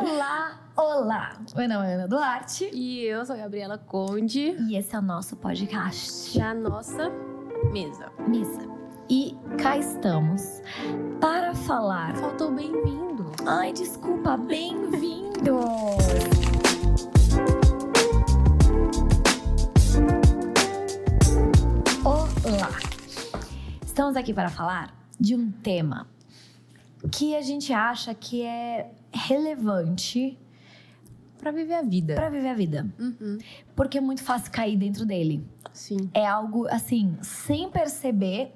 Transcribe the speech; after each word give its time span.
Olá, 0.00 0.56
olá! 0.76 1.42
Meu 1.56 1.68
nome 1.68 1.88
é 1.88 1.94
Ana 1.94 2.06
Duarte. 2.06 2.70
E 2.72 3.02
eu 3.02 3.26
sou 3.26 3.34
a 3.34 3.38
Gabriela 3.40 3.76
Conde. 3.76 4.54
E 4.68 4.76
esse 4.76 4.94
é 4.94 4.98
o 5.00 5.02
nosso 5.02 5.34
podcast. 5.34 6.38
Na 6.38 6.54
nossa 6.54 7.10
mesa. 7.72 8.12
Mesa. 8.28 8.60
E 9.10 9.36
cá 9.60 9.76
estamos 9.76 10.62
para 11.20 11.52
falar. 11.52 12.14
Faltou 12.14 12.54
bem-vindo. 12.54 13.32
Ai, 13.44 13.72
desculpa, 13.72 14.36
bem-vindos! 14.36 15.42
Olá! 22.04 22.70
Estamos 23.84 24.14
aqui 24.14 24.32
para 24.32 24.48
falar 24.48 24.94
de 25.18 25.34
um 25.34 25.50
tema 25.50 26.06
que 27.10 27.34
a 27.34 27.42
gente 27.42 27.72
acha 27.72 28.14
que 28.14 28.42
é 28.42 28.92
relevante 29.12 30.38
para 31.38 31.50
viver 31.50 31.74
a 31.74 31.82
vida. 31.82 32.14
Para 32.14 32.30
viver 32.30 32.48
a 32.48 32.54
vida. 32.54 32.86
Uhum. 32.98 33.38
Porque 33.74 33.98
é 33.98 34.00
muito 34.00 34.22
fácil 34.22 34.50
cair 34.50 34.76
dentro 34.76 35.06
dele. 35.06 35.46
Sim. 35.72 36.10
É 36.12 36.26
algo 36.26 36.66
assim, 36.68 37.16
sem 37.22 37.70
perceber, 37.70 38.52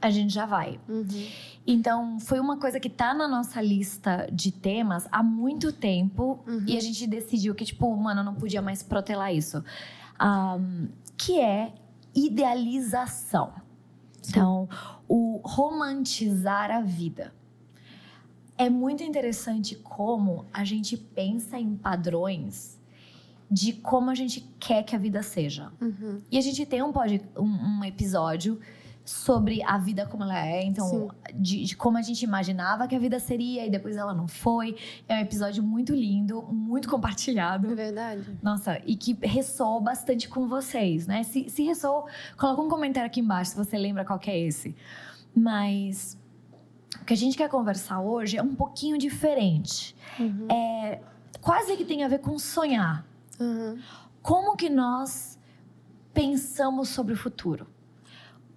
a 0.00 0.10
gente 0.10 0.32
já 0.32 0.46
vai. 0.46 0.80
Uhum. 0.88 1.28
Então, 1.66 2.18
foi 2.18 2.40
uma 2.40 2.58
coisa 2.58 2.80
que 2.80 2.88
tá 2.88 3.12
na 3.12 3.28
nossa 3.28 3.60
lista 3.60 4.26
de 4.32 4.50
temas 4.50 5.06
há 5.12 5.22
muito 5.22 5.72
tempo 5.72 6.42
uhum. 6.46 6.64
e 6.66 6.76
a 6.76 6.80
gente 6.80 7.06
decidiu 7.06 7.54
que, 7.54 7.64
tipo, 7.64 7.94
mano, 7.96 8.24
não 8.24 8.34
podia 8.34 8.62
mais 8.62 8.82
protelar 8.82 9.34
isso. 9.34 9.62
Um, 10.20 10.88
que 11.18 11.38
é 11.38 11.74
idealização. 12.14 13.52
Sim. 14.22 14.30
Então, 14.30 14.68
o 15.06 15.40
romantizar 15.44 16.70
a 16.70 16.80
vida. 16.80 17.32
É 18.60 18.68
muito 18.68 19.02
interessante 19.02 19.74
como 19.74 20.44
a 20.52 20.64
gente 20.64 20.94
pensa 20.94 21.58
em 21.58 21.74
padrões 21.74 22.78
de 23.50 23.72
como 23.72 24.10
a 24.10 24.14
gente 24.14 24.46
quer 24.60 24.82
que 24.82 24.94
a 24.94 24.98
vida 24.98 25.22
seja. 25.22 25.72
Uhum. 25.80 26.20
E 26.30 26.36
a 26.36 26.42
gente 26.42 26.66
tem 26.66 26.82
um, 26.82 26.92
um, 27.38 27.78
um, 27.78 27.84
episódio 27.86 28.60
sobre 29.02 29.62
a 29.62 29.78
vida 29.78 30.04
como 30.04 30.24
ela 30.24 30.46
é, 30.46 30.62
então, 30.62 31.10
de, 31.34 31.64
de, 31.64 31.74
como 31.74 31.96
a 31.96 32.02
gente 32.02 32.22
imaginava 32.22 32.86
que 32.86 32.94
a 32.94 32.98
vida 32.98 33.18
seria 33.18 33.64
e 33.64 33.70
depois 33.70 33.96
ela 33.96 34.12
não 34.12 34.28
foi. 34.28 34.76
É 35.08 35.14
um 35.14 35.20
episódio 35.20 35.62
muito 35.62 35.94
lindo, 35.94 36.42
muito 36.52 36.86
compartilhado. 36.86 37.72
É 37.72 37.74
verdade. 37.74 38.38
Nossa, 38.42 38.78
e 38.84 38.94
que 38.94 39.16
ressoou 39.22 39.80
bastante 39.80 40.28
com 40.28 40.46
vocês, 40.46 41.06
né? 41.06 41.22
Se, 41.22 41.48
se 41.48 41.62
ressoou, 41.62 42.06
coloca 42.36 42.60
um 42.60 42.68
comentário 42.68 43.06
aqui 43.06 43.20
embaixo 43.20 43.52
se 43.52 43.56
você 43.56 43.78
lembra 43.78 44.04
qual 44.04 44.18
que 44.18 44.30
é 44.30 44.38
esse. 44.38 44.76
Mas 45.34 46.20
que 47.10 47.14
a 47.14 47.16
gente 47.16 47.36
quer 47.36 47.48
conversar 47.48 48.00
hoje 48.00 48.36
é 48.36 48.42
um 48.42 48.54
pouquinho 48.54 48.96
diferente. 48.96 49.96
Uhum. 50.16 50.46
É 50.48 51.00
quase 51.40 51.76
que 51.76 51.84
tem 51.84 52.04
a 52.04 52.08
ver 52.08 52.20
com 52.20 52.38
sonhar. 52.38 53.04
Uhum. 53.40 53.80
Como 54.22 54.54
que 54.54 54.70
nós 54.70 55.36
pensamos 56.14 56.90
sobre 56.90 57.14
o 57.14 57.16
futuro? 57.16 57.66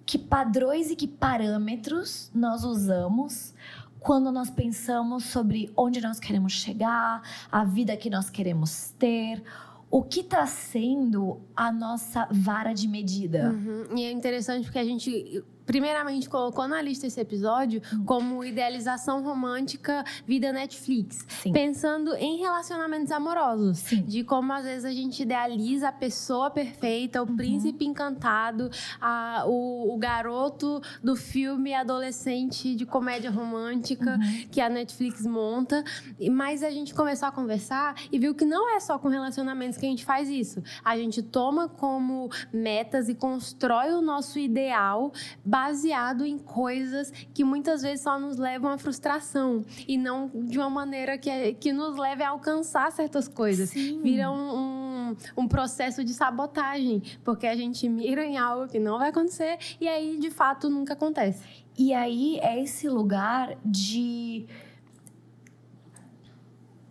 Que 0.06 0.20
padrões 0.20 0.92
e 0.92 0.96
que 0.96 1.08
parâmetros 1.08 2.30
nós 2.32 2.64
usamos 2.64 3.56
quando 4.00 4.32
nós 4.32 4.52
pensamos 4.52 5.24
sobre 5.24 5.74
onde 5.76 6.00
nós 6.00 6.20
queremos 6.20 6.54
chegar, 6.54 7.24
a 7.52 7.64
vida 7.64 7.98
que 7.98 8.08
nós 8.08 8.30
queremos 8.30 8.92
ter, 9.00 9.44
o 9.90 10.04
que 10.04 10.20
está 10.20 10.46
sendo 10.46 11.42
a 11.56 11.72
nossa 11.72 12.28
vara 12.30 12.72
de 12.72 12.88
medida. 12.88 13.50
Uhum. 13.50 13.98
E 13.98 14.04
é 14.04 14.12
interessante 14.12 14.66
porque 14.66 14.78
a 14.78 14.86
gente 14.86 15.44
primeiramente 15.66 16.30
colocou 16.30 16.68
na 16.68 16.82
lista 16.82 17.08
esse 17.08 17.20
episódio 17.20 17.82
Hum. 17.94 18.04
como 18.06 18.44
idealização 18.44 19.24
romântica 19.24 20.04
vida 20.28 20.52
Netflix. 20.52 21.26
Sim. 21.42 21.52
Pensando 21.52 22.16
em 22.16 22.38
relacionamentos 22.40 23.12
amorosos. 23.12 23.80
Sim. 23.80 24.04
De 24.04 24.24
como 24.24 24.52
às 24.54 24.64
vezes 24.66 24.86
a 24.86 24.92
gente 24.92 25.22
idealiza 25.24 25.90
a 25.90 25.92
pessoa 25.92 26.50
perfeita, 26.50 27.22
o 27.22 27.28
Uhum. 27.28 27.36
príncipe 27.36 27.86
encantado, 27.86 28.70
a, 29.02 29.44
o, 29.48 29.94
o, 29.94 29.98
garoto 29.98 30.82
do 31.04 31.16
filme 31.16 31.74
adolescente 31.74 32.76
de 32.76 32.86
comédia 32.86 33.32
romântica 33.32 34.12
Uhum. 34.18 34.48
que 34.52 34.60
a 34.62 34.70
Netflix 34.70 35.26
monta. 35.26 35.84
Mas 36.32 36.64
a 36.64 36.70
gente 36.70 36.94
começou 36.94 37.28
a 37.28 37.32
conversar 37.32 37.96
e 38.12 38.20
viu 38.20 38.36
que 38.36 38.46
não 38.46 38.76
é 38.76 38.80
só 38.80 38.98
com 39.00 39.08
relacionamentos 39.08 39.78
que 39.78 39.86
a 39.86 39.90
gente 39.90 40.06
faz 40.06 40.30
isso. 40.30 40.62
A 40.84 40.98
gente 40.98 41.22
toma 41.22 41.68
como 41.70 42.30
metas 42.52 43.10
e 43.10 43.16
constrói 43.16 43.92
o 43.94 44.02
nosso 44.02 44.38
ideal 44.40 45.12
baseado 45.54 46.26
em 46.26 46.40
coisas 46.40 47.12
que 47.32 47.44
muitas 47.44 47.84
vezes 47.84 48.02
só 48.02 48.20
nos 48.20 48.38
levam 48.38 48.72
à 48.72 48.78
frustração 48.80 49.64
e 49.88 50.00
não 50.00 50.28
de 50.34 50.58
uma 50.58 50.68
maneira 50.68 51.16
que, 51.16 51.54
que 51.54 51.72
nos 51.72 51.96
leve 51.96 52.24
a 52.24 52.30
alcançar 52.30 52.92
certas 52.92 53.28
coisas. 53.28 53.70
Sim. 53.70 54.02
Vira 54.02 54.32
um, 54.32 55.12
um, 55.12 55.16
um, 55.38 55.48
processo 55.48 56.04
de 56.04 56.12
sabotagem, 56.12 57.04
porque 57.24 57.46
a 57.46 57.56
gente 57.56 57.88
mira 57.88 58.26
em 58.26 58.36
algo 58.36 58.68
que 58.68 58.80
não 58.80 58.98
vai 58.98 59.10
acontecer 59.10 59.60
e 59.80 59.88
aí 59.88 60.18
de 60.18 60.32
fato 60.32 60.72
nunca 60.72 60.94
acontece. 60.94 61.44
E 61.78 61.94
aí 61.94 62.40
é 62.40 62.60
esse 62.60 62.90
lugar 62.90 63.56
de 63.64 64.48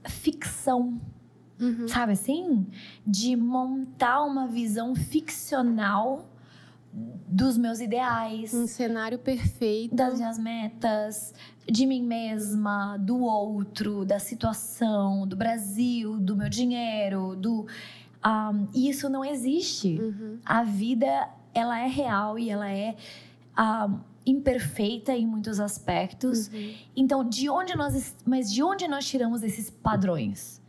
ficção. 0.04 1.00
Uhum. 1.60 1.88
Sabe 1.88 2.12
assim? 2.12 2.64
De 3.04 3.34
montar 3.34 4.22
uma 4.22 4.46
visão 4.46 4.94
ficcional 4.94 6.31
dos 6.92 7.56
meus 7.56 7.80
ideais. 7.80 8.52
Um 8.52 8.66
cenário 8.66 9.18
perfeito. 9.18 9.94
Das 9.94 10.18
minhas 10.18 10.38
metas, 10.38 11.34
de 11.66 11.86
mim 11.86 12.02
mesma, 12.02 12.96
do 12.98 13.20
outro, 13.20 14.04
da 14.04 14.18
situação, 14.18 15.26
do 15.26 15.34
Brasil, 15.34 16.18
do 16.18 16.36
meu 16.36 16.48
dinheiro, 16.48 17.34
do. 17.34 17.66
Um, 18.24 18.68
isso 18.74 19.08
não 19.08 19.24
existe. 19.24 19.98
Uhum. 19.98 20.38
A 20.44 20.62
vida, 20.62 21.28
ela 21.54 21.80
é 21.80 21.86
real 21.86 22.38
e 22.38 22.50
ela 22.50 22.70
é. 22.70 22.94
Um, 23.58 24.12
imperfeita 24.24 25.12
em 25.12 25.26
muitos 25.26 25.58
aspectos. 25.58 26.46
Uhum. 26.46 26.74
Então, 26.94 27.28
de 27.28 27.50
onde 27.50 27.76
nós, 27.76 28.14
mas 28.24 28.52
de 28.52 28.62
onde 28.62 28.86
nós 28.86 29.04
tiramos 29.04 29.42
esses 29.42 29.68
padrões? 29.68 30.62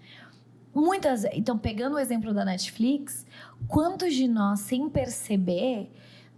Muitas, 0.73 1.23
então 1.25 1.55
pegando 1.55 1.97
o 1.97 1.99
exemplo 1.99 2.33
da 2.33 2.43
Netflix, 2.43 3.27
quantos 3.67 4.15
de 4.15 4.27
nós 4.27 4.61
sem 4.61 4.89
perceber 4.89 5.91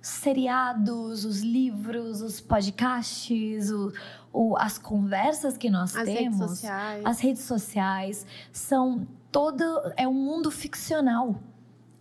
seriados, 0.05 1.25
os 1.25 1.41
livros, 1.41 2.21
os 2.21 2.39
podcasts, 2.39 3.71
o, 3.71 3.91
o, 4.31 4.55
as 4.55 4.77
conversas 4.77 5.57
que 5.57 5.67
nós 5.67 5.95
as 5.95 6.05
temos, 6.05 6.39
redes 6.39 6.49
sociais. 6.49 7.05
as 7.05 7.19
redes 7.19 7.41
sociais 7.41 8.27
são 8.51 9.07
todo 9.31 9.63
é 9.97 10.07
um 10.07 10.13
mundo 10.13 10.51
ficcional. 10.51 11.41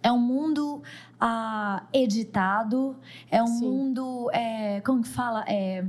É 0.03 0.13
um 0.13 0.19
mundo 0.19 0.83
ah, 1.19 1.87
editado, 1.95 2.95
é 3.31 3.43
um 3.43 3.47
Sim. 3.47 3.71
mundo, 3.71 4.31
é, 4.35 4.83
como 4.83 5.01
que 5.03 5.09
fala? 5.09 5.43
É, 5.49 5.87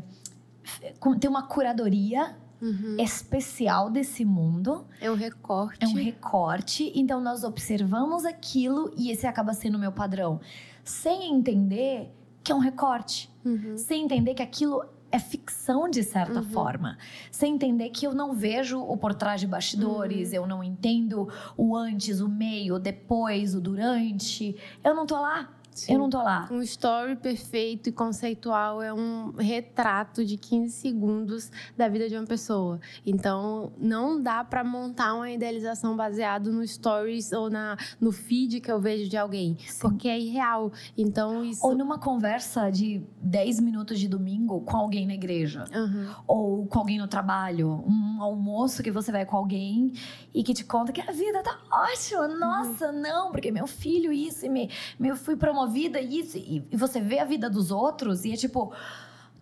tem 1.19 1.29
uma 1.29 1.43
curadoria 1.43 2.33
uhum. 2.61 2.95
especial 2.97 3.89
desse 3.89 4.23
mundo. 4.23 4.87
É 5.01 5.11
um 5.11 5.15
recorte. 5.15 5.83
É 5.83 5.87
um 5.89 5.95
recorte. 5.95 6.93
Então, 6.95 7.19
nós 7.19 7.43
observamos 7.43 8.23
aquilo 8.23 8.89
e 8.95 9.11
esse 9.11 9.27
acaba 9.27 9.53
sendo 9.53 9.75
o 9.75 9.79
meu 9.79 9.91
padrão. 9.91 10.39
Sem 10.85 11.34
entender 11.34 12.09
que 12.44 12.51
é 12.51 12.56
um 12.56 12.59
recorte. 12.59 13.29
Uhum. 13.44 13.75
Sem 13.78 14.03
entender 14.06 14.34
que 14.35 14.41
aquilo 14.44 14.84
é 15.12 15.18
ficção 15.19 15.90
de 15.90 16.03
certa 16.03 16.40
Uhum. 16.40 16.50
forma. 16.50 16.97
Sem 17.31 17.56
entender 17.56 17.90
que 17.90 18.06
eu 18.06 18.13
não 18.13 18.34
vejo 18.34 18.79
o 18.81 18.95
por 18.95 19.13
trás 19.16 19.41
de 19.41 19.47
bastidores, 19.47 20.29
Uhum. 20.29 20.35
eu 20.35 20.47
não 20.47 20.63
entendo 20.63 21.28
o 21.57 21.75
antes, 21.75 22.22
o 22.22 22.29
meio, 22.29 22.75
o 22.75 22.79
depois, 22.79 23.56
o 23.56 23.62
durante. 23.62 24.56
Eu 24.84 24.94
não 24.94 25.06
tô 25.06 25.16
lá. 25.19 25.50
Sim. 25.75 25.94
Eu 25.94 26.00
não 26.00 26.09
tô 26.09 26.19
lá. 26.19 26.47
Um 26.50 26.62
story 26.62 27.18
perfeito 27.18 27.90
e 27.90 27.91
conceitual 27.91 28.81
é 28.81 28.94
um 28.94 29.34
retrato 29.38 30.24
de 30.24 30.38
15 30.38 30.74
segundos 30.74 31.52
da 31.75 31.90
vida 31.90 32.08
de 32.08 32.16
uma 32.16 32.25
pessoa. 32.25 32.80
Então, 33.06 33.74
não 33.78 34.22
dá 34.22 34.41
para 34.41 34.63
montar 34.63 35.13
uma 35.13 35.30
idealização 35.30 35.95
baseado 35.95 36.50
no 36.50 36.66
stories 36.66 37.33
ou 37.33 37.50
na, 37.50 37.77
no 38.00 38.13
feed 38.13 38.62
que 38.62 38.72
eu 38.72 38.80
vejo 38.80 39.10
de 39.10 39.18
alguém, 39.18 39.57
Sim. 39.68 39.80
porque 39.81 40.07
é 40.07 40.18
irreal. 40.18 40.72
Então, 40.98 41.44
isso. 41.44 41.68
Ou 41.68 41.75
numa 41.75 42.00
conversa 42.00 42.71
de 42.71 43.04
10 43.21 43.60
minutos 43.60 44.00
de 44.00 44.07
domingo 44.07 44.62
com 44.62 44.78
alguém 44.78 45.06
na 45.06 45.13
igreja. 45.13 45.66
Uhum. 45.75 46.10
ou 46.25 46.66
com 46.68 46.80
alguém 46.80 46.98
no 46.98 47.07
trabalho, 47.07 47.83
um 47.86 48.21
almoço 48.21 48.81
que 48.81 48.92
você 48.92 49.12
vai 49.12 49.25
com 49.25 49.36
alguém 49.36 49.92
e 50.33 50.42
que 50.42 50.54
te 50.54 50.63
conta 50.63 50.94
que 50.94 51.01
a 51.01 51.12
vida 51.12 51.44
tá 51.44 51.57
ótima. 51.69 52.28
Nossa, 52.28 52.92
não, 52.92 53.31
porque 53.31 53.51
meu 53.51 53.68
filho 53.68 54.12
isso 54.12 54.45
e 54.45 54.50
me, 54.50 54.69
eu 55.00 55.16
fui 55.16 55.36
promovida 55.65 56.00
isso 56.00 56.38
e, 56.38 56.63
e 56.71 56.77
você 56.77 57.01
vê 57.01 57.19
a 57.19 57.25
vida 57.25 57.50
dos 57.50 57.71
outros 57.71 58.23
e 58.25 58.31
é 58.33 58.35
tipo 58.35 58.71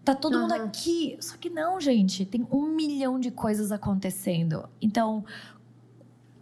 tá 0.03 0.13
todo 0.15 0.37
mundo 0.39 0.53
Uhum. 0.53 0.65
aqui. 0.65 1.17
Só 1.21 1.37
que 1.37 1.49
não, 1.49 1.79
gente, 1.79 2.25
tem 2.25 2.45
um 2.51 2.67
milhão 2.75 3.19
de 3.19 3.31
coisas 3.31 3.71
acontecendo. 3.71 4.67
Então, 4.81 5.23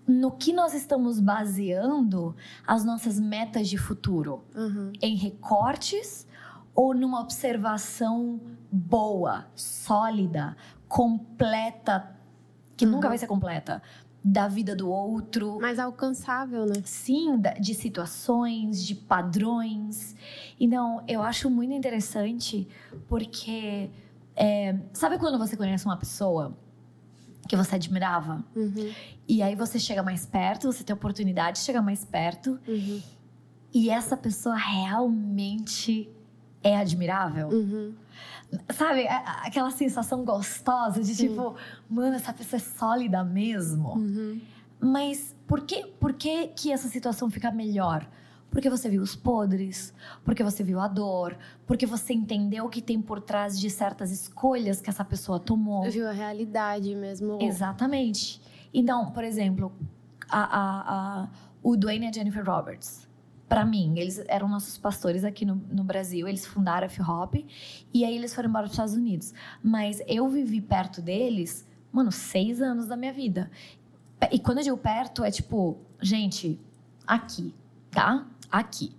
no 0.08 0.32
que 0.32 0.52
nós 0.52 0.74
estamos 0.74 1.20
baseando 1.20 2.36
as 2.66 2.84
nossas 2.84 3.20
metas 3.20 3.70
de 3.70 3.78
futuro? 3.78 4.44
Uhum. 4.56 4.92
Em 5.02 5.16
recortes 5.16 6.26
ou 6.74 6.94
numa 6.96 7.20
observação 7.20 8.40
boa, 8.72 9.46
sólida, 9.56 10.56
completa, 10.88 12.16
que 12.76 12.86
Uhum. 12.86 12.94
nunca 12.94 13.10
vai 13.10 13.18
ser 13.20 13.28
completa, 13.28 13.82
da 14.24 14.48
vida 14.48 14.76
do 14.76 14.90
outro. 14.90 15.60
Mais 15.60 15.80
alcançável, 15.80 16.66
né? 16.66 16.76
Sim, 16.86 17.42
de 17.60 17.74
situações, 17.74 18.86
de 18.86 18.94
padrões. 18.96 20.16
Então, 20.60 21.04
eu 21.08 21.22
acho 21.24 21.50
muito 21.50 21.74
interessante 21.74 22.68
porque. 23.08 23.90
é, 24.36 24.78
sabe 24.94 25.18
quando 25.18 25.38
você 25.38 25.58
conhece 25.58 25.86
uma 25.86 25.98
pessoa 25.98 26.56
que 27.48 27.56
você 27.56 27.76
admirava? 27.76 28.46
Uhum, 28.56 28.92
E 29.28 29.42
aí 29.42 29.56
você 29.56 29.80
chega 29.80 30.04
mais 30.04 30.26
perto, 30.26 30.72
você 30.72 30.84
tem 30.84 30.94
a 30.94 30.98
oportunidade 30.98 31.58
de 31.60 31.66
chegar 31.66 31.82
mais 31.82 32.06
perto. 32.06 32.60
uhum, 32.68 33.02
E 33.74 33.90
essa 33.90 34.16
pessoa 34.16 34.56
realmente 34.56 36.10
é 36.64 36.78
admirável. 36.78 37.50
uhum. 37.50 37.94
Sabe, 38.74 39.08
aquela 39.08 39.72
sensação 39.72 40.26
gostosa 40.26 41.02
de 41.02 41.16
Sim. 41.16 41.30
tipo, 41.30 41.56
mano, 41.90 42.16
essa 42.16 42.34
pessoa 42.34 42.58
é 42.58 42.64
sólida 42.64 43.24
mesmo. 43.24 43.94
Uhum. 43.96 44.42
Mas 44.80 45.34
por 45.48 45.62
que, 45.62 45.86
por 45.86 46.12
que 46.14 46.48
que 46.48 46.72
essa 46.72 46.90
situação 46.90 47.30
fica 47.30 47.50
melhor? 47.52 48.06
Porque 48.50 48.70
você 48.70 48.90
viu 48.90 49.02
os 49.02 49.16
podres, 49.16 49.94
porque 50.26 50.44
você 50.44 50.62
viu 50.66 50.82
a 50.82 50.88
dor, 50.90 51.38
porque 51.66 51.86
você 51.86 52.14
entendeu 52.14 52.66
o 52.66 52.70
que 52.70 52.82
tem 52.82 53.02
por 53.02 53.22
trás 53.22 53.58
de 53.58 53.70
certas 53.70 54.12
escolhas 54.12 54.82
que 54.82 54.90
essa 54.90 55.06
pessoa 55.06 55.40
tomou. 55.40 55.90
Viu 55.90 56.06
a 56.10 56.12
realidade 56.12 56.94
mesmo. 56.94 57.38
Exatamente. 57.42 58.42
Então, 58.74 59.12
por 59.12 59.24
exemplo, 59.24 59.72
a, 60.30 60.42
a- 60.42 61.22
a- 61.24 61.30
o 61.64 61.78
Dwayne 61.78 62.08
e 62.08 62.10
a 62.10 62.12
Jennifer 62.12 62.44
Roberts. 62.46 63.08
Pra 63.52 63.66
mim, 63.66 64.00
eles 64.00 64.24
eram 64.30 64.48
nossos 64.48 64.78
pastores 64.78 65.26
aqui 65.26 65.44
no, 65.44 65.56
no 65.70 65.84
Brasil. 65.84 66.26
Eles 66.26 66.46
fundaram 66.46 66.88
a 66.88 66.90
F-Hop. 66.90 67.36
E 67.94 68.06
aí 68.06 68.16
eles 68.16 68.34
foram 68.34 68.48
embora 68.48 68.64
para 68.64 68.68
os 68.70 68.74
Estados 68.76 68.94
Unidos. 68.94 69.34
Mas 69.62 70.02
eu 70.08 70.30
vivi 70.30 70.62
perto 70.62 71.02
deles, 71.02 71.68
mano, 71.92 72.14
seis 72.14 72.62
anos 72.62 72.88
da 72.88 72.96
minha 72.96 73.12
vida. 73.12 73.52
E 74.32 74.40
quando 74.40 74.60
eu 74.60 74.64
digo 74.64 74.78
perto, 74.78 75.22
é 75.26 75.30
tipo, 75.30 75.78
gente, 76.02 76.58
aqui, 77.06 77.54
tá? 77.92 78.26
Aqui. 78.50 78.94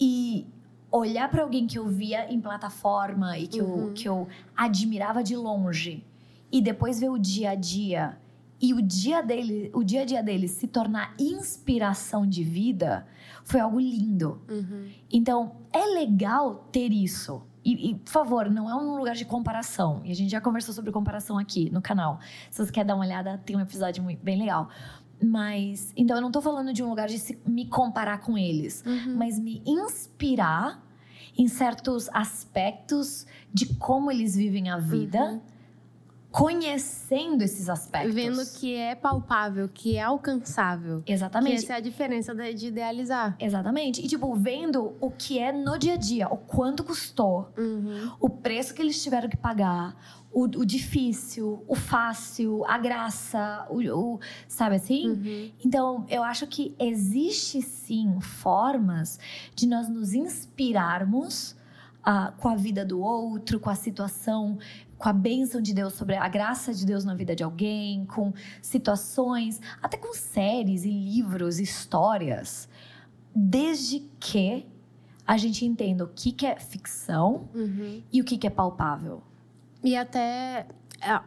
E 0.00 0.44
olhar 0.90 1.30
para 1.30 1.42
alguém 1.42 1.68
que 1.68 1.78
eu 1.78 1.86
via 1.86 2.28
em 2.28 2.40
plataforma 2.40 3.38
e 3.38 3.46
que, 3.46 3.58
eu, 3.60 3.66
Uhum. 3.68 3.94
que 3.94 4.08
eu 4.08 4.26
admirava 4.56 5.22
de 5.22 5.36
longe 5.36 6.02
e 6.50 6.60
depois 6.60 6.98
ver 6.98 7.10
o 7.10 7.18
dia 7.18 7.50
a 7.50 7.54
dia 7.54 8.18
e 8.60 8.72
o 8.74 8.80
dia 8.80 9.22
dele, 9.22 9.70
o 9.74 9.84
dia 9.84 10.02
a 10.02 10.04
dia 10.04 10.22
dele 10.22 10.48
se 10.48 10.66
tornar 10.66 11.14
inspiração 11.18 12.26
de 12.26 12.42
vida 12.42 13.06
foi 13.44 13.60
algo 13.60 13.78
lindo. 13.78 14.40
Uhum. 14.48 14.88
Então, 15.12 15.56
é 15.72 15.84
legal 15.94 16.68
ter 16.72 16.90
isso. 16.92 17.42
E, 17.64 17.90
e, 17.90 17.94
por 17.96 18.10
favor, 18.10 18.48
não 18.50 18.70
é 18.70 18.74
um 18.74 18.96
lugar 18.96 19.14
de 19.14 19.24
comparação. 19.24 20.00
E 20.04 20.10
a 20.10 20.14
gente 20.14 20.30
já 20.30 20.40
conversou 20.40 20.72
sobre 20.72 20.90
comparação 20.92 21.36
aqui 21.38 21.68
no 21.70 21.82
canal. 21.82 22.18
Se 22.50 22.64
você 22.64 22.70
quer 22.72 22.84
dar 22.84 22.94
uma 22.94 23.04
olhada, 23.04 23.38
tem 23.44 23.56
um 23.56 23.60
episódio 23.60 24.02
muito, 24.02 24.22
bem 24.22 24.38
legal. 24.38 24.68
Mas, 25.22 25.92
então, 25.96 26.16
eu 26.16 26.20
não 26.22 26.30
tô 26.30 26.40
falando 26.40 26.72
de 26.72 26.82
um 26.82 26.88
lugar 26.88 27.08
de 27.08 27.18
se- 27.18 27.38
me 27.46 27.66
comparar 27.66 28.18
com 28.20 28.36
eles, 28.38 28.84
Uhum. 28.86 29.16
mas 29.16 29.38
me 29.38 29.62
inspirar 29.66 30.82
em 31.38 31.48
certos 31.48 32.08
aspectos 32.12 33.26
de 33.52 33.74
como 33.74 34.10
eles 34.10 34.34
vivem 34.36 34.70
a 34.70 34.78
vida, 34.78 35.20
Uhum. 35.20 35.40
Conhecendo 36.36 37.42
esses 37.42 37.68
aspectos. 37.68 38.14
Vendo 38.14 38.44
que 38.58 38.74
é 38.74 38.94
palpável, 38.94 39.68
que 39.72 39.96
é 39.96 40.02
alcançável. 40.02 41.02
Que 41.02 41.12
Exatamente. 41.12 41.64
essa 41.64 41.72
é 41.72 41.76
a 41.76 41.80
diferença 41.80 42.34
de 42.34 42.66
idealizar. 42.66 43.34
Exatamente. 43.40 44.04
E, 44.04 44.06
tipo, 44.06 44.34
vendo 44.34 44.94
o 45.00 45.10
que 45.10 45.38
é 45.38 45.50
no 45.50 45.78
dia 45.78 45.94
a 45.94 45.96
dia, 45.96 46.28
o 46.28 46.36
quanto 46.36 46.84
custou, 46.84 47.50
Uhum. 47.56 48.12
o 48.20 48.28
preço 48.28 48.74
que 48.74 48.82
eles 48.82 49.02
tiveram 49.02 49.28
que 49.28 49.36
pagar, 49.36 49.96
o, 50.30 50.42
o 50.44 50.66
difícil, 50.66 51.64
o 51.66 51.74
fácil, 51.74 52.64
a 52.66 52.76
graça, 52.76 53.66
o, 53.70 53.80
o- 53.98 54.20
sabe 54.46 54.76
assim? 54.76 55.08
Uhum. 55.08 55.50
Então, 55.64 56.04
eu 56.10 56.22
acho 56.22 56.46
que 56.46 56.74
existe 56.78 57.62
sim 57.62 58.20
formas 58.20 59.18
de 59.54 59.66
nós 59.66 59.88
nos 59.88 60.12
inspirarmos 60.12 61.56
ah, 62.08 62.32
com 62.38 62.48
a 62.48 62.54
vida 62.54 62.84
do 62.84 63.00
outro, 63.00 63.58
com 63.58 63.68
a 63.68 63.74
situação, 63.74 64.58
com 64.98 65.08
a 65.08 65.12
bênção 65.12 65.60
de 65.60 65.74
Deus 65.74 65.94
sobre 65.94 66.16
a 66.16 66.28
graça 66.28 66.72
de 66.72 66.86
Deus 66.86 67.04
na 67.04 67.14
vida 67.14 67.34
de 67.36 67.42
alguém, 67.44 68.04
com 68.06 68.32
situações, 68.62 69.60
até 69.82 69.96
com 69.96 70.12
séries 70.14 70.84
e 70.84 70.90
livros, 70.90 71.58
histórias, 71.60 72.68
desde 73.34 74.00
que 74.18 74.66
a 75.26 75.36
gente 75.36 75.64
entenda 75.64 76.04
o 76.04 76.08
que, 76.08 76.32
que 76.32 76.46
é 76.46 76.56
ficção 76.58 77.48
Uhum. 77.54 78.02
e 78.12 78.20
o 78.20 78.24
que, 78.24 78.38
que 78.38 78.46
é 78.46 78.50
palpável. 78.50 79.22
E 79.82 79.96
até 79.96 80.66
é, 81.00 81.20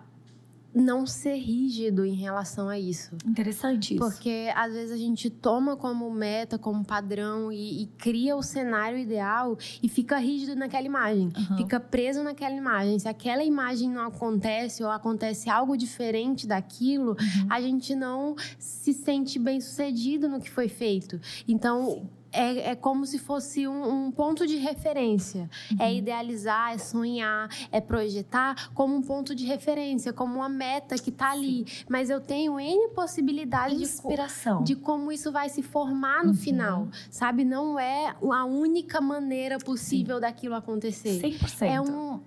não 0.79 1.05
ser 1.05 1.35
rígido 1.35 2.05
em 2.05 2.15
relação 2.15 2.69
a 2.69 2.79
isso. 2.79 3.11
Interessante 3.25 3.95
isso. 3.95 4.03
Porque 4.03 4.51
às 4.55 4.73
vezes 4.73 4.91
a 4.91 4.97
gente 4.97 5.29
toma 5.29 5.75
como 5.75 6.09
meta, 6.11 6.57
como 6.57 6.83
padrão 6.83 7.51
e, 7.51 7.83
e 7.83 7.85
cria 7.97 8.35
o 8.35 8.41
cenário 8.43 8.97
ideal 8.97 9.57
e 9.83 9.89
fica 9.89 10.17
rígido 10.17 10.55
naquela 10.55 10.85
imagem. 10.85 11.29
Aham. 11.35 11.57
Fica 11.57 11.79
preso 11.79 12.23
naquela 12.23 12.55
imagem. 12.55 12.97
Se 12.99 13.07
aquela 13.07 13.43
imagem 13.43 13.89
não 13.89 14.05
acontece 14.07 14.83
ou 14.83 14.89
acontece 14.89 15.49
algo 15.49 15.75
diferente 15.77 16.47
daquilo, 16.47 17.09
Uhum. 17.19 17.47
a 17.49 17.59
gente 17.61 17.93
não 17.95 18.35
se 18.57 18.93
sente 18.93 19.37
bem 19.37 19.59
sucedido 19.61 20.27
no 20.29 20.39
que 20.39 20.49
foi 20.49 20.67
feito. 20.69 21.19
Então. 21.47 22.09
É, 22.31 22.71
é 22.71 22.75
como 22.75 23.05
se 23.05 23.17
fosse 23.17 23.67
um, 23.67 24.05
um 24.07 24.11
ponto 24.11 24.45
de 24.45 24.55
referência. 24.57 25.49
É 25.79 25.85
Uhum. 25.89 25.95
idealizar, 25.97 26.73
é 26.73 26.77
sonhar, 26.77 27.49
é 27.71 27.81
projetar 27.81 28.69
como 28.73 28.95
um 28.95 29.01
ponto 29.01 29.33
de 29.33 29.45
referência, 29.45 30.13
como 30.13 30.35
uma 30.35 30.49
meta 30.49 30.95
que 30.95 31.11
tá 31.11 31.31
ali. 31.31 31.65
Mas 31.89 32.09
eu 32.09 32.21
tenho 32.21 32.59
N 32.59 32.89
possibilidades 32.89 33.77
de, 33.77 34.01
co- 34.01 34.09
Inspiração. 34.09 34.63
de 34.63 34.75
como 34.75 35.11
isso 35.11 35.31
vai 35.31 35.49
se 35.49 35.63
formar 35.63 36.23
no 36.23 36.29
Uhum. 36.29 36.35
final, 36.35 36.87
sabe? 37.09 37.43
Não 37.43 37.79
é 37.79 38.15
a 38.21 38.45
única 38.45 39.01
maneira 39.01 39.57
possível 39.57 40.19
daquilo 40.19 40.55
acontecer. 40.55 41.19
100%. 41.21 41.61
É 41.67 41.81
um, 41.81 42.19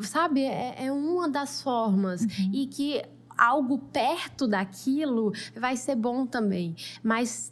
sabe? 0.00 0.42
É, 0.44 0.86
é 0.86 0.92
uma 0.92 1.28
das 1.28 1.60
formas 1.62 2.22
Uhum. 2.22 2.50
e 2.52 2.66
que 2.66 3.02
algo 3.36 3.78
perto 3.78 4.46
daquilo 4.46 5.32
vai 5.56 5.76
ser 5.76 5.96
bom 5.96 6.26
também, 6.26 6.76
mas 7.02 7.50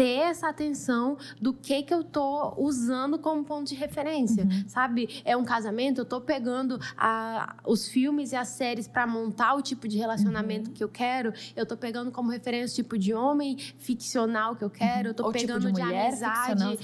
ter 0.00 0.20
essa 0.30 0.48
atenção 0.48 1.18
do 1.38 1.52
que 1.52 1.82
que 1.82 1.92
eu 1.92 2.02
tô 2.02 2.54
usando 2.56 3.18
como 3.18 3.44
ponto 3.44 3.68
de 3.68 3.74
referência, 3.74 4.44
Uhum. 4.44 4.64
sabe? 4.66 5.20
É 5.26 5.36
um 5.36 5.44
casamento, 5.44 5.98
eu 6.00 6.06
tô 6.06 6.22
pegando 6.22 6.80
a- 6.96 7.56
os 7.66 7.86
filmes 7.86 8.32
e 8.32 8.36
as 8.36 8.48
séries 8.48 8.88
para 8.88 9.06
montar 9.06 9.52
o 9.54 9.60
tipo 9.60 9.86
de 9.86 9.98
relacionamento 9.98 10.68
Uhum. 10.70 10.74
que 10.74 10.82
eu 10.82 10.88
quero, 10.88 11.34
eu 11.54 11.66
tô 11.66 11.76
pegando 11.76 12.10
como 12.10 12.30
referência 12.30 12.72
o 12.72 12.76
tipo 12.82 12.96
de 12.96 13.12
homem 13.12 13.58
ficcional 13.76 14.56
que 14.56 14.64
eu 14.64 14.70
quero, 14.70 15.08
eu 15.10 15.14
tô 15.14 15.24
Ou 15.26 15.32
pegando 15.32 15.66
tipo 15.66 15.74
de 15.74 15.82
de, 15.82 15.94
amizade, 15.94 16.62
é 16.62 16.76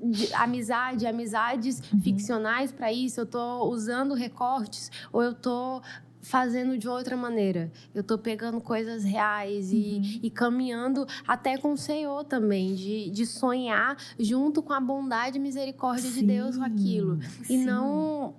de 0.00 0.32
amizade, 0.34 1.06
amizades 1.06 1.82
Uhum. 1.92 2.00
ficcionais 2.00 2.72
para 2.72 2.90
isso, 2.90 3.20
eu 3.20 3.26
tô 3.26 3.64
usando 3.68 4.14
recortes 4.14 4.90
ou 5.12 5.22
eu 5.22 5.34
tô 5.34 5.82
fazendo 6.20 6.76
de 6.76 6.88
outra 6.88 7.16
maneira. 7.16 7.70
Eu 7.94 8.02
tô 8.02 8.18
pegando 8.18 8.60
coisas 8.60 9.04
reais 9.04 9.72
e, 9.72 9.76
Uhum. 10.02 10.20
e 10.22 10.30
caminhando 10.30 11.06
até 11.26 11.56
com 11.56 11.72
o 11.72 11.76
Senhor 11.76 12.24
também, 12.24 12.74
de, 12.74 13.10
de 13.10 13.24
sonhar 13.26 13.96
junto 14.18 14.62
com 14.62 14.72
a 14.72 14.80
bondade 14.80 15.38
e 15.38 15.40
misericórdia 15.40 16.10
de 16.10 16.22
Deus 16.22 16.56
com 16.56 16.64
aquilo. 16.64 17.18
E 17.42 17.46
sim. 17.46 17.64
não 17.64 18.34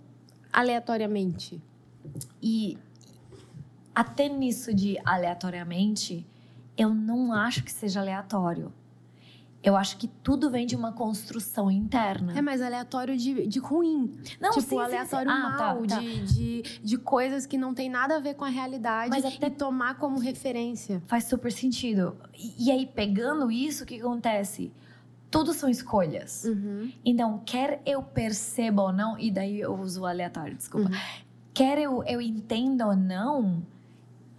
aleatoriamente. 0.52 1.62
E 2.42 2.78
até 3.94 4.28
nisso 4.30 4.74
de 4.74 4.98
aleatoriamente, 5.06 6.26
eu 6.78 6.94
não 6.94 7.34
acho 7.34 7.64
que 7.64 7.72
seja 7.72 8.00
aleatório. 8.00 8.72
Eu 9.62 9.76
acho 9.76 9.98
que 9.98 10.08
tudo 10.08 10.50
vem 10.50 10.66
de 10.66 10.74
uma 10.76 10.94
construção 10.94 11.70
interna. 11.70 12.32
É 12.38 12.42
mais 12.42 12.62
aleatório 12.62 13.18
de, 13.18 13.46
de 13.46 13.60
ruim. 13.60 14.18
não, 14.40 14.52
tipo, 14.52 14.62
sim, 14.62 14.68
sim, 14.70 14.76
sim. 14.76 14.80
aleatório 14.80 15.30
Ah, 15.32 15.56
tá, 15.58 15.66
mal, 15.76 15.86
tá. 15.86 16.00
De, 16.00 16.24
de, 16.28 16.80
de 16.82 16.98
coisas 16.98 17.46
que 17.46 17.58
não 17.58 17.74
tem 17.74 17.90
nada 17.90 18.16
a 18.16 18.20
ver 18.20 18.36
com 18.36 18.46
a 18.46 18.50
realidade 18.50 19.10
Mas 19.10 19.26
até- 19.26 19.48
e 19.48 19.50
tomar 19.50 19.96
como 20.00 20.18
referência. 20.18 21.02
Faz 21.08 21.26
super 21.26 21.52
sentido. 21.52 22.16
E, 22.38 22.68
e 22.68 22.72
aí, 22.72 22.86
pegando 22.86 23.52
isso, 23.52 23.84
o 23.84 23.86
que 23.86 24.00
acontece? 24.00 24.72
Tudo 25.30 25.54
são 25.54 25.70
escolhas. 25.70 26.46
Uhum. 26.46 26.92
Então, 27.04 27.42
quer 27.46 27.82
eu 27.86 28.02
perceba 28.02 28.82
ou 28.82 28.94
não, 28.94 29.20
e 29.20 29.30
daí 29.30 29.60
eu 29.60 29.76
uso 29.76 30.06
aleatório, 30.06 30.56
desculpa. 30.56 30.90
Uhum. 30.90 30.96
Quer 31.54 31.78
eu, 31.80 32.02
eu 32.06 32.22
entenda 32.22 32.88
ou 32.88 32.96
não, 32.96 33.62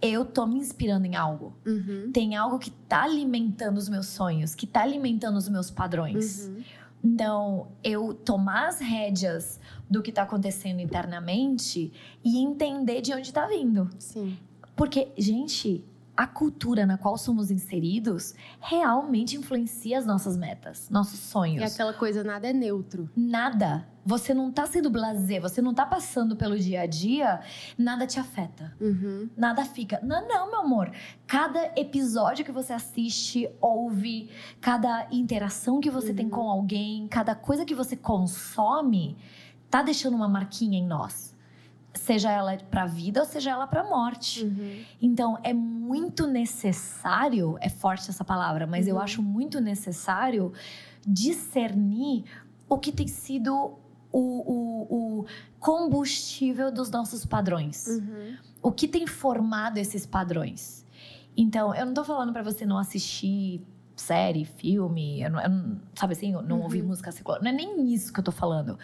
eu 0.01 0.25
tô 0.25 0.45
me 0.45 0.57
inspirando 0.57 1.05
em 1.05 1.15
algo. 1.15 1.53
Uhum. 1.65 2.11
Tem 2.11 2.35
algo 2.35 2.57
que 2.57 2.71
tá 2.71 3.03
alimentando 3.03 3.77
os 3.77 3.87
meus 3.87 4.07
sonhos, 4.07 4.55
que 4.55 4.65
tá 4.65 4.81
alimentando 4.81 5.37
os 5.37 5.47
meus 5.47 5.69
padrões. 5.69 6.47
Uhum. 6.47 6.63
Então, 7.03 7.67
eu 7.83 8.13
tomar 8.13 8.67
as 8.67 8.79
rédeas 8.79 9.59
do 9.89 10.01
que 10.01 10.11
tá 10.11 10.23
acontecendo 10.23 10.79
internamente 10.79 11.91
e 12.23 12.37
entender 12.37 13.01
de 13.01 13.13
onde 13.13 13.33
tá 13.33 13.47
vindo. 13.47 13.89
Sim. 13.97 14.37
Porque, 14.75 15.09
gente, 15.17 15.83
a 16.21 16.27
cultura 16.27 16.85
na 16.85 16.99
qual 16.99 17.17
somos 17.17 17.49
inseridos 17.49 18.35
realmente 18.59 19.35
influencia 19.35 19.97
as 19.97 20.05
nossas 20.05 20.37
metas, 20.37 20.87
nossos 20.87 21.19
sonhos. 21.19 21.59
E 21.59 21.63
aquela 21.63 21.93
coisa, 21.93 22.23
nada 22.23 22.47
é 22.47 22.53
neutro. 22.53 23.09
Nada. 23.17 23.87
Você 24.05 24.31
não 24.31 24.51
tá 24.51 24.67
sendo 24.67 24.91
blasé, 24.91 25.39
você 25.39 25.63
não 25.63 25.73
tá 25.73 25.83
passando 25.83 26.35
pelo 26.35 26.59
dia 26.59 26.81
a 26.81 26.85
dia, 26.85 27.41
nada 27.75 28.05
te 28.05 28.19
afeta. 28.19 28.71
Uhum. 28.79 29.31
Nada 29.35 29.65
fica. 29.65 29.99
Não, 30.03 30.27
não, 30.27 30.51
meu 30.51 30.59
amor. 30.59 30.91
Cada 31.25 31.71
episódio 31.75 32.45
que 32.45 32.51
você 32.51 32.71
assiste, 32.71 33.49
ouve, 33.59 34.29
cada 34.59 35.07
interação 35.11 35.79
que 35.79 35.89
você 35.89 36.13
tem 36.13 36.29
com 36.29 36.51
alguém, 36.51 37.07
cada 37.07 37.33
coisa 37.33 37.65
que 37.65 37.73
você 37.73 37.95
consome, 37.95 39.17
tá 39.71 39.81
deixando 39.81 40.15
uma 40.15 40.29
marquinha 40.29 40.77
em 40.77 40.85
nós. 40.85 41.30
Seja 41.93 42.31
ela 42.31 42.55
pra 42.57 42.85
vida 42.85 43.19
ou 43.19 43.25
seja 43.25 43.51
ela 43.51 43.67
pra 43.67 43.83
morte. 43.83 44.43
Uhum. 44.45 44.83
Então, 45.01 45.37
é 45.43 45.53
muito 45.53 46.25
necessário, 46.25 47.57
é 47.59 47.67
forte 47.69 48.09
essa 48.09 48.23
palavra, 48.23 48.65
mas 48.65 48.87
eu 48.87 48.95
Uhum. 48.95 49.01
acho 49.01 49.21
muito 49.21 49.59
necessário 49.59 50.53
discernir 51.05 52.23
o 52.69 52.77
que 52.77 52.91
tem 52.91 53.07
sido 53.07 53.53
o, 54.11 54.19
o- 54.19 55.19
o 55.21 55.25
combustível 55.59 56.71
dos 56.71 56.89
nossos 56.89 57.25
padrões. 57.25 57.87
Uhum. 57.87 58.35
O 58.61 58.71
que 58.71 58.87
tem 58.87 59.05
formado 59.07 59.77
esses 59.77 60.05
padrões. 60.05 60.85
Então, 61.35 61.73
eu 61.75 61.85
não 61.85 61.93
tô 61.93 62.03
falando 62.03 62.31
pra 62.33 62.43
você 62.43 62.65
não 62.65 62.77
assistir 62.77 63.61
série, 63.95 64.45
filme, 64.45 65.21
eu 65.21 65.29
não, 65.29 65.41
eu 65.41 65.49
não- 65.49 65.79
sabe 65.95 66.13
assim, 66.13 66.31
não 66.31 66.57
Uhum. 66.57 66.63
ouvir 66.63 66.83
música 66.83 67.11
secular. 67.11 67.41
Não 67.41 67.49
é 67.49 67.53
nem 67.53 67.93
isso 67.93 68.11
que 68.11 68.19
eu 68.19 68.23
tô 68.23 68.31
falando. 68.31 68.77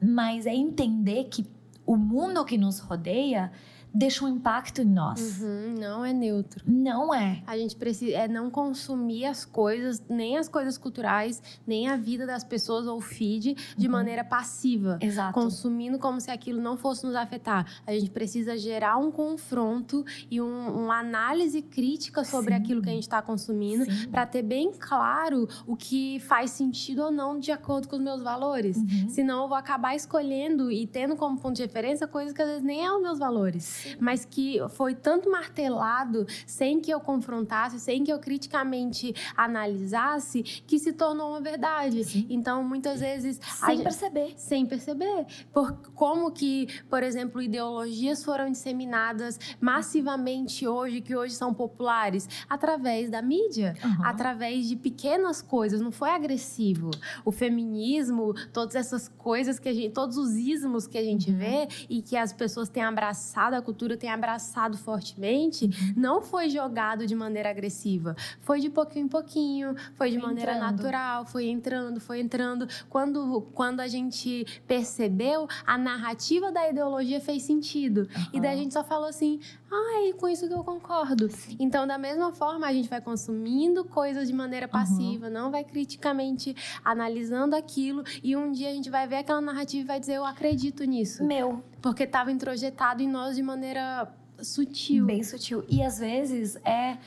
Mas 0.00 0.46
é 0.46 0.54
entender 0.54 1.24
que 1.24 1.44
o 1.88 1.96
mundo 1.96 2.44
que 2.44 2.58
nos 2.58 2.80
rodeia 2.80 3.50
deixa 3.92 4.24
um 4.24 4.28
impacto 4.28 4.82
em 4.82 4.84
nós. 4.84 5.40
Uhum. 5.40 5.74
Não 5.78 6.04
é 6.04 6.12
neutro. 6.12 6.64
Não 6.66 7.14
é. 7.14 7.42
A 7.46 7.56
gente 7.56 7.76
precisa 7.76 8.16
é 8.16 8.28
não 8.28 8.50
consumir 8.50 9.24
as 9.24 9.44
coisas, 9.44 10.02
nem 10.08 10.36
as 10.38 10.48
coisas 10.48 10.76
culturais, 10.78 11.42
nem 11.66 11.88
a 11.88 11.96
vida 11.96 12.26
das 12.26 12.44
pessoas 12.44 12.86
ou 12.86 13.00
feed 13.00 13.54
de 13.76 13.86
Uhum. 13.86 13.92
maneira 13.92 14.24
passiva. 14.24 14.98
Exato. 15.00 15.32
Consumindo 15.34 15.98
como 15.98 16.20
se 16.20 16.30
aquilo 16.30 16.60
não 16.60 16.76
fosse 16.76 17.04
nos 17.06 17.14
afetar. 17.14 17.66
A 17.86 17.92
gente 17.92 18.10
precisa 18.10 18.56
gerar 18.56 18.96
um 18.98 19.10
confronto 19.10 20.04
e 20.30 20.40
um, 20.40 20.84
uma 20.84 20.98
análise 21.00 21.62
crítica 21.62 22.24
sobre 22.24 22.54
Sim. 22.54 22.60
aquilo 22.60 22.82
que 22.82 22.88
a 22.88 22.92
gente 22.92 23.02
está 23.02 23.22
consumindo, 23.22 23.84
para 24.10 24.26
ter 24.26 24.42
bem 24.42 24.72
claro 24.78 25.48
o 25.66 25.76
que 25.76 26.20
faz 26.20 26.50
sentido 26.50 27.02
ou 27.02 27.10
não 27.10 27.38
de 27.38 27.50
acordo 27.52 27.88
com 27.88 27.96
os 27.96 28.02
meus 28.02 28.22
valores. 28.22 28.76
Uhum. 28.76 29.08
Senão 29.08 29.42
eu 29.42 29.48
vou 29.48 29.56
acabar 29.56 29.94
escolhendo 29.94 30.70
e 30.70 30.86
tendo 30.86 31.16
como 31.16 31.38
ponto 31.38 31.56
de 31.56 31.62
referência 31.62 32.06
coisas 32.06 32.32
que 32.32 32.42
às 32.42 32.48
vezes 32.48 32.62
nem 32.62 32.84
é 32.84 32.92
os 32.92 33.00
meus 33.02 33.18
valores 33.18 33.77
mas 34.00 34.24
que 34.24 34.58
foi 34.70 34.94
tanto 34.94 35.30
martelado 35.30 36.26
sem 36.46 36.80
que 36.80 36.90
eu 36.90 37.00
confrontasse, 37.00 37.78
sem 37.80 38.04
que 38.04 38.12
eu 38.12 38.18
criticamente 38.18 39.14
analisasse, 39.36 40.42
que 40.42 40.78
se 40.78 40.92
tornou 40.92 41.30
uma 41.30 41.40
verdade. 41.40 42.04
Sim. 42.04 42.26
Então, 42.30 42.62
muitas 42.64 43.00
vezes. 43.00 43.40
Sem 43.42 43.76
gente- 43.76 43.82
perceber. 43.84 44.34
sem 44.36 44.66
perceber. 44.66 45.26
Por 45.52 45.72
como 45.94 46.30
que, 46.30 46.66
por 46.88 47.02
exemplo, 47.02 47.40
ideologias 47.42 48.24
foram 48.24 48.50
disseminadas 48.50 49.38
massivamente 49.60 50.66
hoje, 50.66 51.00
que 51.00 51.14
hoje 51.16 51.34
são 51.34 51.52
populares, 51.54 52.28
através 52.48 53.10
da 53.10 53.22
mídia, 53.22 53.74
Uhum. 53.84 54.04
através 54.04 54.68
de 54.68 54.76
pequenas 54.76 55.40
coisas, 55.42 55.80
não 55.80 55.90
foi 55.90 56.10
agressivo. 56.10 56.90
O 57.24 57.30
feminismo, 57.32 58.34
todas 58.52 58.74
essas 58.74 59.08
coisas 59.08 59.58
que 59.58 59.68
a 59.68 59.72
gente, 59.74 59.90
todos 59.92 60.16
os 60.16 60.32
ismos 60.36 60.86
que 60.86 60.98
a 60.98 61.02
gente 61.02 61.30
Uhum. 61.30 61.38
vê 61.38 61.68
e 61.88 62.02
que 62.02 62.16
as 62.16 62.32
pessoas 62.32 62.68
têm 62.68 62.82
abraçado, 62.82 63.54
a 63.54 63.62
cultura 63.68 63.98
tem 63.98 64.08
abraçado 64.10 64.78
fortemente, 64.78 65.66
Uhum. 65.66 65.92
não 65.94 66.22
foi 66.22 66.48
jogado 66.48 67.06
de 67.06 67.14
maneira 67.14 67.50
agressiva. 67.50 68.16
Foi 68.40 68.60
de 68.60 68.70
pouquinho 68.70 69.04
em 69.04 69.08
pouquinho, 69.08 69.74
foi 69.94 70.10
de 70.10 70.18
Foi 70.18 70.26
maneira 70.26 70.52
entrando. 70.54 70.70
natural, 70.72 71.26
foi 71.26 71.48
entrando, 71.48 72.00
foi 72.00 72.18
entrando. 72.20 72.66
Quando, 72.88 73.42
quando 73.52 73.80
a 73.80 73.86
gente 73.88 74.46
percebeu, 74.66 75.46
a 75.66 75.76
narrativa 75.76 76.50
da 76.50 76.68
ideologia 76.70 77.20
fez 77.20 77.42
sentido. 77.42 78.08
E 78.32 78.40
daí 78.40 78.54
a 78.54 78.56
gente 78.56 78.72
só 78.72 78.82
falou 78.82 79.06
assim, 79.08 79.38
ai, 79.70 80.14
com 80.14 80.26
isso 80.28 80.48
que 80.48 80.54
eu 80.54 80.64
concordo. 80.64 81.28
Então, 81.58 81.86
da 81.86 81.98
mesma 81.98 82.32
forma, 82.32 82.66
a 82.66 82.72
gente 82.72 82.88
vai 82.88 83.00
consumindo 83.02 83.84
coisas 83.84 84.28
de 84.28 84.34
maneira 84.34 84.66
passiva, 84.66 85.28
não 85.28 85.50
vai 85.50 85.62
criticamente 85.62 86.56
analisando 86.82 87.54
aquilo. 87.54 88.02
E 88.22 88.34
um 88.34 88.50
dia 88.50 88.70
a 88.70 88.72
gente 88.72 88.88
vai 88.88 89.06
ver 89.06 89.16
aquela 89.16 89.40
narrativa 89.42 89.82
e 89.82 89.86
vai 89.86 90.00
dizer, 90.00 90.14
eu 90.14 90.24
acredito 90.24 90.84
nisso. 90.84 91.22
Meu, 91.24 91.62
Porque 91.80 92.02
estava 92.04 92.30
introjetado 92.32 93.02
em 93.02 93.08
nós 93.08 93.36
de 93.36 93.42
maneira 93.42 94.12
sutil. 94.40 95.06
bem 95.06 95.22
sutil. 95.22 95.64
E 95.68 95.82
às 95.82 95.98
vezes 95.98 96.56
é 96.64 96.98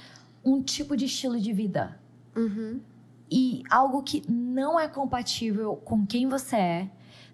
um 0.43 0.61
tipo 0.61 0.95
de 0.97 1.05
estilo 1.05 1.39
de 1.39 1.51
vida. 1.53 1.99
Uhum. 2.35 2.79
E 3.29 3.63
algo 3.69 4.01
que 4.03 4.23
não 4.29 4.79
é 4.79 4.87
compatível 4.87 5.75
com 5.77 6.05
quem 6.05 6.27
você 6.27 6.55
é, 6.55 6.89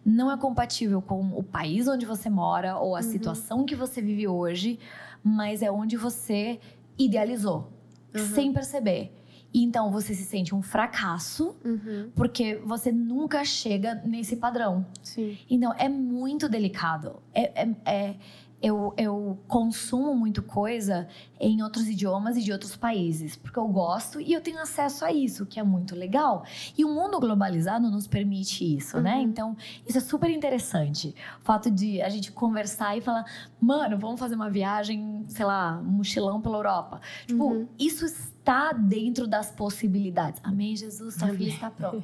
não 0.06 0.32
é 0.32 0.38
compatível 0.38 1.02
com 1.02 1.30
o 1.38 1.44
país 1.44 1.88
onde 1.88 2.06
você 2.06 2.30
mora 2.30 2.78
ou 2.78 2.96
a 2.96 3.00
Uhum. 3.00 3.04
situação 3.04 3.66
que 3.66 3.76
você 3.76 4.02
vive 4.02 4.28
hoje, 4.28 4.80
mas 5.24 5.62
é 5.62 5.72
onde 5.72 5.98
você 5.98 6.60
idealizou, 6.98 7.72
Uhum. 8.16 8.26
sem 8.26 8.54
perceber. 8.54 9.12
E 9.54 9.64
então 9.64 9.92
você 9.92 10.14
se 10.14 10.24
sente 10.24 10.54
um 10.54 10.62
fracasso 10.62 11.56
Uhum. 11.64 12.10
porque 12.16 12.56
você 12.66 12.92
nunca 12.92 13.44
chega 13.46 13.96
nesse 14.06 14.36
padrão. 14.36 14.86
Sim. 15.02 15.38
Então, 15.50 15.74
é 15.78 15.88
muito 15.90 16.48
delicado. 16.50 17.22
É, 17.34 17.64
é- 17.64 17.76
é- 17.86 18.16
eu, 18.62 18.92
eu 18.98 19.38
consumo 19.48 20.16
muito 20.16 20.42
coisa 20.42 21.08
em 21.40 21.62
outros 21.62 21.88
idiomas 21.88 22.36
e 22.38 22.42
de 22.42 22.52
outros 22.52 22.76
países, 22.76 23.36
porque 23.36 23.60
eu 23.60 23.68
gosto 23.68 24.20
e 24.20 24.34
eu 24.34 24.42
tenho 24.42 24.60
acesso 24.60 25.06
a 25.06 25.12
isso, 25.12 25.46
que 25.46 25.60
é 25.60 25.64
muito 25.64 25.96
legal. 25.96 26.44
E 26.76 26.84
o 26.84 26.90
mundo 26.90 27.20
globalizado 27.20 27.90
nos 27.92 28.08
permite 28.08 28.76
isso, 28.78 29.00
né? 29.00 29.18
Uhum. 29.18 29.22
Então, 29.22 29.58
isso 29.88 30.00
é 30.00 30.02
super 30.02 30.30
interessante. 30.32 31.14
O 31.40 31.44
fato 31.44 31.70
de 31.70 32.02
a 32.02 32.10
gente 32.10 32.32
conversar 32.32 32.98
e 32.98 33.02
falar, 33.02 33.26
mano, 33.62 33.98
vamos 33.98 34.20
fazer 34.20 34.34
uma 34.34 34.50
viagem, 34.50 35.24
sei 35.28 35.46
lá, 35.46 35.78
um 35.78 35.84
mochilão 35.92 36.42
pela 36.42 36.58
Europa. 36.58 37.00
Tipo, 37.28 37.46
Uhum. 37.46 37.68
isso 37.78 38.06
está 38.06 38.74
dentro 38.74 39.28
das 39.28 39.52
possibilidades. 39.52 40.42
Amém, 40.44 40.76
Jesus, 40.76 41.14
sua 41.16 41.28
filha 41.30 41.50
está 41.50 41.70
pronta. 41.70 42.04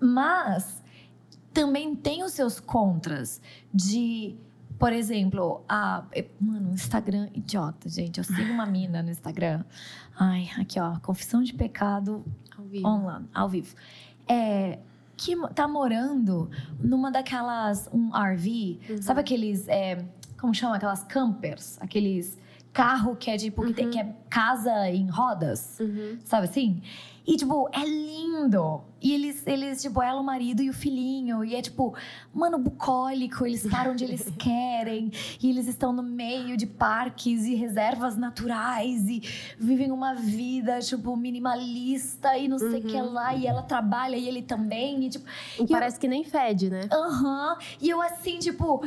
Mas 0.00 0.82
também 1.52 1.94
tem 1.94 2.22
os 2.24 2.32
seus 2.32 2.58
contras 2.58 3.40
de, 3.72 4.34
por 4.78 4.92
exemplo, 4.92 5.64
a. 5.68 6.04
Mano, 6.40 6.70
o 6.70 6.74
Instagram, 6.74 7.28
idiota, 7.34 7.88
gente. 7.88 8.18
Eu 8.18 8.24
sigo 8.24 8.52
uma 8.52 8.66
mina 8.66 9.02
no 9.02 9.10
Instagram. 9.10 9.64
Ai, 10.18 10.48
aqui, 10.58 10.78
ó, 10.80 10.98
confissão 11.00 11.42
de 11.42 11.54
pecado 11.54 12.24
Ao 12.56 12.64
vivo. 12.64 12.86
online, 12.86 13.26
ao 13.34 13.48
vivo. 13.48 13.74
É. 14.28 14.78
Que 15.16 15.36
tá 15.54 15.68
morando 15.68 16.50
numa 16.80 17.10
daquelas. 17.10 17.88
Um 17.92 18.10
RV. 18.10 18.80
Uhum. 18.90 19.02
Sabe 19.02 19.20
aqueles. 19.20 19.68
é, 19.68 20.04
como 20.40 20.52
chama? 20.52 20.74
Aquelas 20.76 21.04
campers? 21.04 21.78
Aqueles 21.80 22.36
carro 22.72 23.14
que 23.14 23.30
é 23.30 23.36
tipo. 23.36 23.64
Que, 23.64 23.72
tem, 23.72 23.84
Uhum. 23.86 23.90
que 23.92 23.98
é 24.00 24.16
casa 24.28 24.90
em 24.90 25.08
rodas. 25.08 25.78
Uhum. 25.78 26.18
Sabe 26.24 26.46
assim? 26.46 26.82
E, 27.26 27.36
tipo, 27.36 27.68
é 27.72 27.84
lindo. 27.84 28.82
E 29.00 29.12
eles, 29.12 29.46
eles, 29.46 29.82
tipo, 29.82 30.00
ela, 30.02 30.18
o 30.20 30.24
marido 30.24 30.62
e 30.62 30.70
o 30.70 30.72
filhinho. 30.72 31.44
E 31.44 31.54
é, 31.54 31.60
tipo, 31.60 31.94
mano, 32.32 32.58
bucólico. 32.58 33.44
Eles 33.46 33.64
param 33.68 33.92
onde 33.92 34.04
eles 34.04 34.26
querem. 34.38 35.10
E 35.42 35.50
eles 35.50 35.66
estão 35.68 35.92
no 35.92 36.02
meio 36.02 36.56
de 36.56 36.66
parques 36.66 37.44
e 37.44 37.54
reservas 37.54 38.16
naturais. 38.16 39.06
E 39.08 39.22
vivem 39.58 39.90
uma 39.90 40.14
vida, 40.14 40.78
tipo, 40.80 41.14
minimalista 41.16 42.36
e 42.38 42.48
não 42.48 42.58
sei 42.58 42.80
o 42.80 42.82
que 42.82 42.94
Uhum. 42.96 43.12
lá. 43.12 43.34
E 43.34 43.46
ela 43.46 43.62
trabalha 43.62 44.16
e 44.16 44.26
ele 44.26 44.42
também. 44.42 45.04
E, 45.06 45.10
tipo, 45.10 45.24
E 45.60 45.66
Parece 45.66 45.98
que 45.98 46.08
nem 46.08 46.24
fede, 46.24 46.70
né? 46.70 46.88
Aham. 46.92 47.56
E 47.80 47.90
eu 47.90 48.00
assim, 48.00 48.38
tipo, 48.38 48.82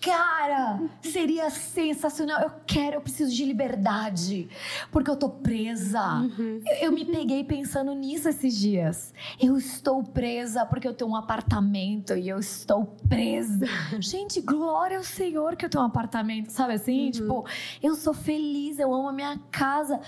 cara, 0.00 0.80
seria 1.02 1.48
sensacional. 1.50 2.40
Eu 2.42 2.50
quero, 2.66 2.96
eu 2.96 3.00
preciso 3.00 3.34
de 3.34 3.44
liberdade. 3.44 4.48
Porque 4.90 5.10
eu 5.10 5.16
tô 5.16 5.28
presa. 5.30 6.14
Uhum. 6.20 6.60
Eu, 6.66 6.76
eu 6.88 6.92
me 6.92 7.04
peguei 7.06 7.42
pensando 7.44 7.81
nisso 7.90 8.28
esses 8.28 8.56
dias. 8.56 9.12
Eu 9.40 9.56
estou 9.58 10.04
presa 10.04 10.64
porque 10.64 10.86
eu 10.86 10.94
tenho 10.94 11.10
um 11.10 11.16
apartamento 11.16 12.14
e 12.16 12.28
eu 12.28 12.38
estou 12.38 12.84
presa. 13.08 13.66
Gente, 13.98 14.40
glória 14.40 14.96
ao 14.98 15.02
Senhor 15.02 15.56
que 15.56 15.64
eu 15.64 15.68
tenho 15.68 15.82
um 15.82 15.86
apartamento, 15.88 16.50
sabe 16.50 16.74
assim? 16.74 17.06
Uhum. 17.06 17.10
Tipo, 17.10 17.44
eu 17.82 17.96
sou 17.96 18.14
feliz, 18.14 18.78
eu 18.78 18.94
amo 18.94 19.08
a 19.08 19.12
minha 19.12 19.36
casa. 19.50 20.00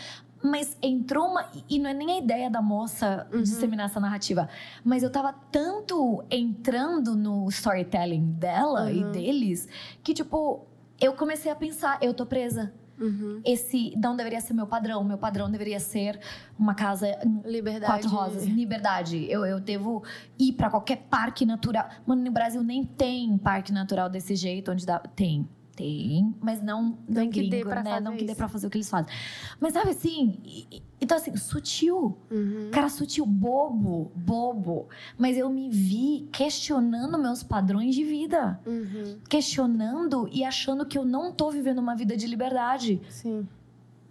Mas 0.46 0.76
entrou 0.82 1.26
uma. 1.28 1.48
E 1.70 1.78
não 1.78 1.88
é 1.88 1.94
nem 1.94 2.10
a 2.12 2.18
ideia 2.18 2.50
da 2.50 2.60
moça 2.60 3.26
Uhum. 3.32 3.42
disseminar 3.42 3.86
essa 3.86 3.98
narrativa. 3.98 4.46
Mas 4.84 5.02
eu 5.02 5.10
tava 5.10 5.32
tanto 5.50 6.22
entrando 6.30 7.16
no 7.16 7.48
storytelling 7.48 8.32
dela 8.32 8.92
e 8.92 9.02
Uhum. 9.02 9.10
deles 9.10 9.66
que, 10.02 10.12
tipo, 10.12 10.66
eu 11.00 11.14
comecei 11.14 11.50
a 11.50 11.56
pensar: 11.56 11.98
eu 12.02 12.12
tô 12.12 12.26
presa. 12.26 12.72
Uhum. 12.98 13.40
Esse 13.44 13.92
não 13.96 14.16
deveria 14.16 14.40
ser 14.40 14.54
meu 14.54 14.66
padrão. 14.66 15.02
Meu 15.04 15.18
padrão 15.18 15.50
deveria 15.50 15.80
ser 15.80 16.18
uma 16.58 16.74
casa 16.74 17.18
Liberdade. 17.44 17.86
quatro 17.92 18.08
rosas, 18.08 18.44
liberdade. 18.44 19.26
Eu, 19.30 19.44
eu 19.44 19.60
devo 19.60 20.02
ir 20.38 20.52
pra 20.52 20.70
qualquer 20.70 20.96
parque 21.10 21.44
natural. 21.44 21.88
Mano, 22.06 22.22
no 22.22 22.30
Brasil 22.30 22.62
nem 22.62 22.84
tem 22.84 23.36
parque 23.38 23.72
natural 23.72 24.08
desse 24.08 24.36
jeito, 24.36 24.70
onde 24.70 24.86
dá. 24.86 24.98
Tem. 24.98 25.48
Tem, 25.76 26.32
mas 26.40 26.62
não, 26.62 26.96
não 27.08 27.22
que 27.28 27.40
gringo, 27.40 27.50
ter 27.50 27.64
pra 27.64 27.82
né? 27.82 27.98
Não 28.00 28.16
que 28.16 28.24
dê 28.24 28.34
pra 28.34 28.46
fazer 28.48 28.66
o 28.66 28.70
que 28.70 28.76
eles 28.78 28.88
fazem. 28.88 29.12
Mas 29.58 29.72
sabe 29.72 29.90
assim, 29.90 30.38
e- 30.44 30.66
e- 30.70 30.82
então 31.00 31.16
assim, 31.16 31.36
sutil. 31.36 32.16
Uhum. 32.30 32.68
Cara 32.70 32.88
sutil, 32.88 33.26
bobo, 33.26 34.12
bobo. 34.14 34.86
Mas 35.18 35.36
eu 35.36 35.50
me 35.50 35.68
vi 35.68 36.28
questionando 36.32 37.18
meus 37.18 37.42
padrões 37.42 37.94
de 37.94 38.04
vida. 38.04 38.60
Uhum. 38.64 39.18
Questionando 39.28 40.28
e 40.32 40.44
achando 40.44 40.86
que 40.86 40.96
eu 40.96 41.04
não 41.04 41.32
tô 41.32 41.50
vivendo 41.50 41.78
uma 41.78 41.94
vida 41.96 42.16
de 42.16 42.26
liberdade. 42.26 43.00
Sim. 43.08 43.46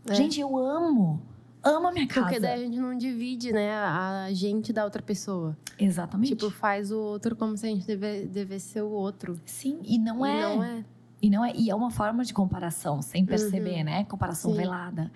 É. 0.10 0.14
Gente, 0.16 0.40
eu 0.42 0.58
amo. 0.58 1.22
Amo 1.64 1.88
a 1.88 1.92
minha 1.94 2.06
casa. 2.08 2.26
Porque 2.28 2.40
daí 2.42 2.56
a 2.62 2.66
gente 2.66 2.78
não 2.78 2.98
divide, 2.98 3.54
né, 3.54 3.74
a 3.74 4.28
gente 4.34 4.74
da 4.74 4.84
outra 4.84 5.02
pessoa. 5.02 5.58
Exatamente. 5.80 6.36
Tipo, 6.36 6.50
faz 6.52 6.92
o 6.92 7.00
outro 7.00 7.38
como 7.38 7.56
se 7.56 7.66
a 7.66 7.70
gente 7.70 7.88
deve, 7.88 8.26
devesse 8.26 8.68
ser 8.74 8.82
o 8.82 8.90
outro. 8.90 9.40
Sim, 9.46 9.80
e 9.86 9.98
não 9.98 10.26
E 10.26 10.30
é. 10.30 10.42
não 10.42 10.62
é. 10.64 10.84
E 11.24 11.30
não 11.30 11.44
é, 11.46 11.54
e 11.56 11.70
é 11.70 11.76
uma 11.76 11.90
forma 11.90 12.26
de 12.26 12.34
comparação, 12.34 13.02
sem 13.02 13.26
perceber, 13.26 13.78
Uhum. 13.80 13.84
né? 13.86 14.04
Comparação 14.04 14.52
Sim. 14.52 14.58
velada. 14.58 15.10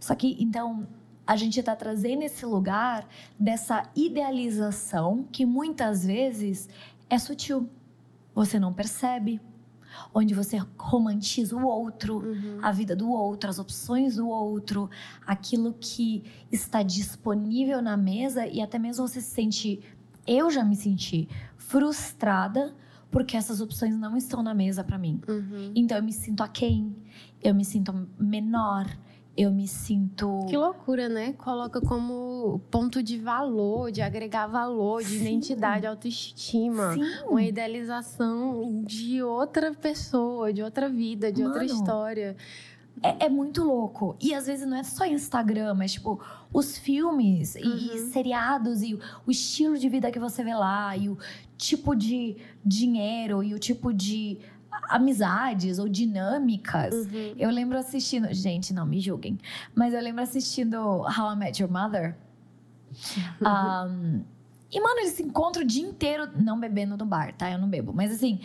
Só 0.00 0.12
que, 0.16 0.36
então, 0.40 0.84
a 1.24 1.36
gente 1.36 1.62
tá 1.62 1.76
trazendo 1.76 2.22
esse 2.24 2.44
lugar 2.44 3.06
dessa 3.38 3.88
idealização 3.94 5.24
que 5.30 5.46
muitas 5.46 6.04
vezes 6.04 6.68
é 7.08 7.16
sutil. 7.18 7.70
Você 8.34 8.58
não 8.58 8.72
percebe. 8.72 9.40
Onde 10.12 10.34
você 10.34 10.58
romantiza 10.76 11.54
o 11.56 11.64
outro, 11.64 12.16
Uhum. 12.18 12.58
a 12.60 12.72
vida 12.72 12.96
do 12.96 13.08
outro, 13.08 13.48
as 13.48 13.60
opções 13.60 14.16
do 14.16 14.28
outro, 14.28 14.90
aquilo 15.24 15.72
que 15.72 16.24
está 16.50 16.82
disponível 16.82 17.80
na 17.80 17.96
mesa 17.96 18.44
e 18.44 18.60
até 18.60 18.76
mesmo 18.76 19.06
você 19.06 19.20
se 19.20 19.30
sente. 19.30 19.80
Eu 20.26 20.50
já 20.50 20.64
me 20.64 20.74
senti 20.74 21.28
frustrada 21.56 22.74
porque 23.14 23.36
essas 23.36 23.60
opções 23.60 23.96
não 23.96 24.16
estão 24.16 24.42
na 24.42 24.52
mesa 24.52 24.82
para 24.82 24.98
mim. 24.98 25.20
Uhum. 25.28 25.70
Então 25.72 25.96
eu 25.96 26.02
me 26.02 26.12
sinto 26.12 26.42
aquém, 26.42 26.96
eu 27.40 27.54
me 27.54 27.64
sinto 27.64 27.94
menor, 28.18 28.90
eu 29.36 29.52
me 29.52 29.68
sinto. 29.68 30.44
Que 30.48 30.56
loucura, 30.56 31.08
né? 31.08 31.32
Coloca 31.34 31.80
como 31.80 32.60
ponto 32.72 33.00
de 33.04 33.16
valor, 33.16 33.92
de 33.92 34.02
agregar 34.02 34.48
valor, 34.48 35.00
de 35.00 35.10
Sim. 35.10 35.20
identidade, 35.20 35.86
autoestima. 35.86 36.94
Sim. 36.94 37.04
Uma 37.28 37.44
idealização 37.44 38.82
de 38.84 39.22
outra 39.22 39.72
pessoa, 39.72 40.52
de 40.52 40.60
outra 40.60 40.88
vida, 40.88 41.30
de 41.30 41.44
outra 41.44 41.62
Mano, 41.62 41.72
história. 41.72 42.36
É, 43.02 43.26
é 43.26 43.28
muito 43.28 43.62
louco. 43.64 44.16
E 44.20 44.32
às 44.34 44.46
vezes 44.46 44.66
não 44.66 44.76
é 44.76 44.82
só 44.82 45.04
Instagram, 45.04 45.74
mas 45.74 45.92
tipo, 45.92 46.20
os 46.52 46.78
filmes 46.78 47.54
e, 47.54 47.60
e 47.60 48.00
Uhum. 48.00 48.10
seriados 48.12 48.82
e 48.82 48.94
o, 48.94 49.00
o 49.26 49.30
estilo 49.30 49.76
de 49.76 49.88
vida 49.88 50.10
que 50.10 50.18
você 50.18 50.42
vê 50.42 50.54
lá, 50.54 50.96
e 50.96 51.08
o 51.08 51.18
tipo 51.56 51.94
de 51.94 52.36
dinheiro 52.64 53.42
e 53.42 53.52
o 53.54 53.58
tipo 53.58 53.92
de 53.92 54.38
amizades 54.88 55.78
ou 55.78 55.88
dinâmicas. 55.88 56.94
Uhum. 56.94 57.34
Eu 57.36 57.50
lembro 57.50 57.78
assistindo. 57.78 58.32
Gente, 58.32 58.72
não 58.72 58.86
me 58.86 59.00
julguem. 59.00 59.38
Mas 59.74 59.94
eu 59.94 60.00
lembro 60.00 60.22
assistindo 60.22 60.76
How 60.78 61.32
I 61.32 61.36
Met 61.36 61.62
Your 61.62 61.70
Mother. 61.70 62.16
Um, 63.40 64.22
e, 64.70 64.80
mano, 64.80 65.00
eles 65.00 65.12
se 65.12 65.22
encontram 65.22 65.62
o 65.62 65.66
dia 65.66 65.86
inteiro, 65.86 66.28
não 66.36 66.58
bebendo 66.58 66.96
no 66.96 67.06
bar, 67.06 67.32
tá? 67.36 67.50
Eu 67.50 67.58
não 67.58 67.68
bebo. 67.68 67.92
Mas 67.92 68.10
assim. 68.12 68.40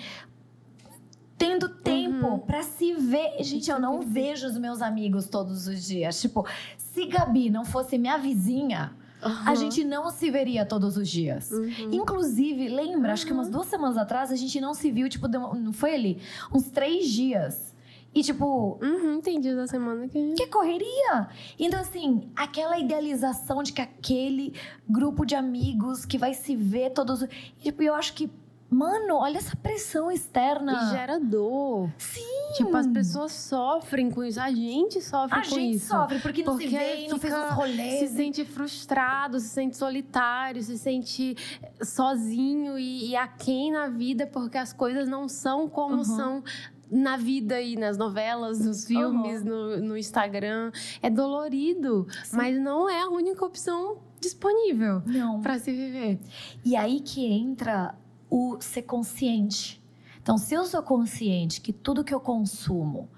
Tendo 1.39 1.69
tempo 1.69 2.27
Uhum. 2.27 2.39
pra 2.39 2.62
se 2.62 2.93
ver. 2.93 3.41
Gente, 3.43 3.72
eu 3.72 3.79
não 3.79 4.01
vejo 4.01 4.46
os 4.46 4.58
meus 4.58 4.81
amigos 4.81 5.27
todos 5.27 5.65
os 5.67 5.84
dias. 5.86 6.22
Tipo, 6.22 6.46
se 6.77 7.05
Gabi 7.08 7.50
não 7.50 7.65
fosse 7.65 7.98
minha 7.98 8.17
vizinha, 8.17 8.91
a 9.22 9.50
Uhum. 9.50 9.55
gente 9.55 9.84
não 9.84 10.10
se 10.12 10.29
veria 10.29 10.65
todos 10.65 10.98
os 10.98 11.08
dias. 11.10 11.50
Uhum. 11.50 11.69
Inclusive, 11.93 12.67
lembra, 12.67 13.13
acho 13.13 13.25
que 13.25 13.34
umas 13.34 13.50
duas 13.50 13.67
semanas 13.67 13.98
atrás 13.98 14.31
a 14.31 14.36
gente 14.36 14.60
não 14.62 14.74
se 14.74 14.91
viu, 14.91 15.08
tipo, 15.10 15.27
não 15.27 15.74
foi 15.74 15.96
ali? 15.96 16.22
Uns 16.53 16.69
três 16.69 17.08
dias. 17.08 17.74
E, 18.13 18.22
tipo, 18.24 18.79
Uhum, 18.81 19.22
dias 19.39 19.55
da 19.55 19.67
semana 19.67 20.08
que. 20.08 20.34
que 20.34 20.48
correria! 20.48 21.27
Então, 21.60 21.79
assim, 21.79 22.29
aquela 22.36 22.77
idealização 22.79 23.62
de 23.63 23.72
que 23.72 23.81
aquele 23.81 24.53
grupo 24.89 25.25
de 25.25 25.36
amigos 25.36 26.05
que 26.05 26.17
vai 26.17 26.34
se 26.34 26.55
ver 26.55 26.89
todos. 26.89 27.22
E, 27.24 27.27
tipo, 27.63 27.84
eu 27.84 27.93
acho 27.93 28.13
que, 28.15 28.27
mano, 28.69 29.15
olha 29.15 29.38
essa 29.38 29.55
pressão 29.55 30.11
externa. 30.11 30.73
E 30.73 30.89
gera 30.91 31.19
dor. 31.19 31.89
Sim! 31.97 32.21
Tipo, 32.55 32.75
as 32.77 32.88
pessoas 32.88 33.31
sofrem 33.31 34.09
com 34.09 34.23
isso. 34.23 34.39
A 34.39 34.49
gente 34.51 35.01
sofre 35.01 35.38
A 35.39 35.43
com 35.43 35.49
gente 35.55 35.75
isso. 35.75 35.88
sofre 35.88 36.19
porque 36.19 36.43
não 36.43 36.57
se 36.57 36.63
Porque 36.63 36.77
vê 36.77 37.05
e 37.05 37.07
não 37.07 37.19
fez 37.19 37.33
os 37.33 37.49
rolês. 37.51 37.99
Se 38.09 38.15
sente 38.15 38.43
frustrado, 38.45 39.39
se 39.39 39.49
sente 39.49 39.77
solitário, 39.77 40.61
se 40.63 40.77
sente 40.77 41.35
sozinho 41.82 42.77
e, 42.77 43.10
e 43.10 43.15
aquém 43.15 43.71
na 43.71 43.88
vida 43.88 44.25
porque 44.27 44.58
as 44.58 44.73
coisas 44.73 45.08
não 45.08 45.27
são 45.27 45.67
como 45.69 45.97
Uhum. 45.97 46.03
são 46.03 46.43
na 46.91 47.17
vida 47.17 47.62
e 47.62 47.75
nas 47.75 47.97
novelas, 47.97 48.65
nos 48.65 48.86
filmes, 48.86 49.43
no, 49.43 49.77
no 49.79 49.95
Instagram. 49.97 50.71
É 51.03 51.10
dolorido, 51.10 52.08
Sim. 52.23 52.36
mas 52.38 52.60
não 52.60 52.89
é 52.89 53.01
a 53.01 53.10
única 53.10 53.45
opção 53.45 53.97
disponível 54.19 55.01
para 55.43 55.60
se 55.60 55.71
viver. 55.71 56.19
E 56.65 56.75
aí 56.75 56.99
que 56.99 57.25
entra 57.25 57.93
o 58.30 58.58
ser 58.62 58.84
consciente. 58.84 59.82
Então, 60.22 60.38
se 60.38 60.54
eu 60.54 60.65
sou 60.65 60.82
consciente 60.84 61.62
que 61.62 61.74
tudo 61.74 62.04
que 62.04 62.13
eu 62.13 62.20
consumo 62.20 63.10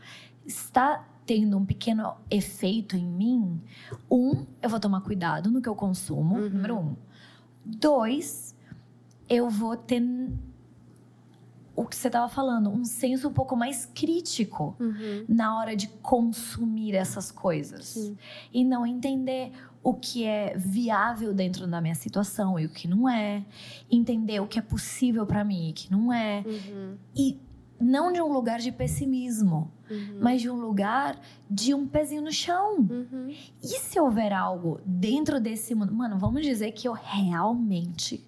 está 0.46 1.06
tendo 1.26 1.58
um 1.58 1.66
pequeno 1.66 2.16
efeito 2.30 2.96
em 2.96 3.06
mim, 3.06 3.62
um, 4.10 4.46
eu 4.62 4.70
vou 4.70 4.80
tomar 4.80 5.02
cuidado 5.02 5.50
no 5.52 5.62
que 5.62 5.70
eu 5.70 5.76
consumo, 5.76 6.36
Uhum. 6.38 6.50
número 6.50 6.78
um. 6.78 6.96
Dois, 7.66 8.56
eu 9.30 9.50
vou 9.50 9.78
ter 9.78 10.02
o 11.76 11.86
que 11.86 11.96
você 11.96 12.08
estava 12.08 12.28
falando, 12.28 12.70
um 12.70 12.84
senso 12.84 13.30
um 13.30 13.34
pouco 13.34 13.56
mais 13.56 13.86
crítico 13.86 14.76
Uhum. 14.80 15.26
na 15.28 15.58
hora 15.58 15.76
de 15.76 15.88
consumir 15.88 16.96
essas 16.96 17.32
coisas. 17.32 17.86
Sim. 17.86 18.18
E 18.54 18.64
não 18.64 18.86
entender 18.86 19.52
o 19.84 19.94
que 19.94 20.26
é 20.26 20.56
viável 20.58 21.34
dentro 21.34 21.66
da 21.66 21.82
minha 21.82 21.96
situação 21.96 22.60
e 22.60 22.66
o 22.66 22.70
que 22.70 22.88
não 22.88 23.08
é. 23.10 23.44
Entender 23.90 24.40
o 24.40 24.48
que 24.48 24.60
é 24.60 24.62
possível 24.62 25.26
para 25.26 25.44
mim 25.44 25.70
e 25.70 25.72
o 25.72 25.74
que 25.74 25.92
não 25.92 26.14
é. 26.14 26.44
Uhum. 26.46 26.98
E 27.16 27.40
não 27.80 28.12
de 28.14 28.22
um 28.22 28.32
lugar 28.32 28.60
de 28.60 28.72
pessimismo, 28.72 29.72
Uhum. 29.90 30.20
mas 30.22 30.42
de 30.42 30.50
um 30.50 30.56
lugar 30.56 31.20
de 31.50 31.74
um 31.74 31.88
pezinho 31.88 32.22
no 32.22 32.32
chão. 32.32 32.78
Uhum. 32.78 33.34
E 33.62 33.68
se 33.80 34.00
houver 34.00 34.32
algo 34.34 34.80
dentro 34.86 35.40
desse 35.42 35.74
mundo? 35.74 35.94
Mano, 35.94 36.18
vamos 36.20 36.44
dizer 36.44 36.72
que 36.74 36.88
eu 36.88 36.94
realmente 36.94 38.24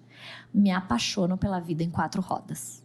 me 0.52 0.70
apaixono 0.70 1.38
pela 1.38 1.60
vida 1.60 1.82
em 1.82 1.90
quatro 1.90 2.20
rodas. 2.20 2.83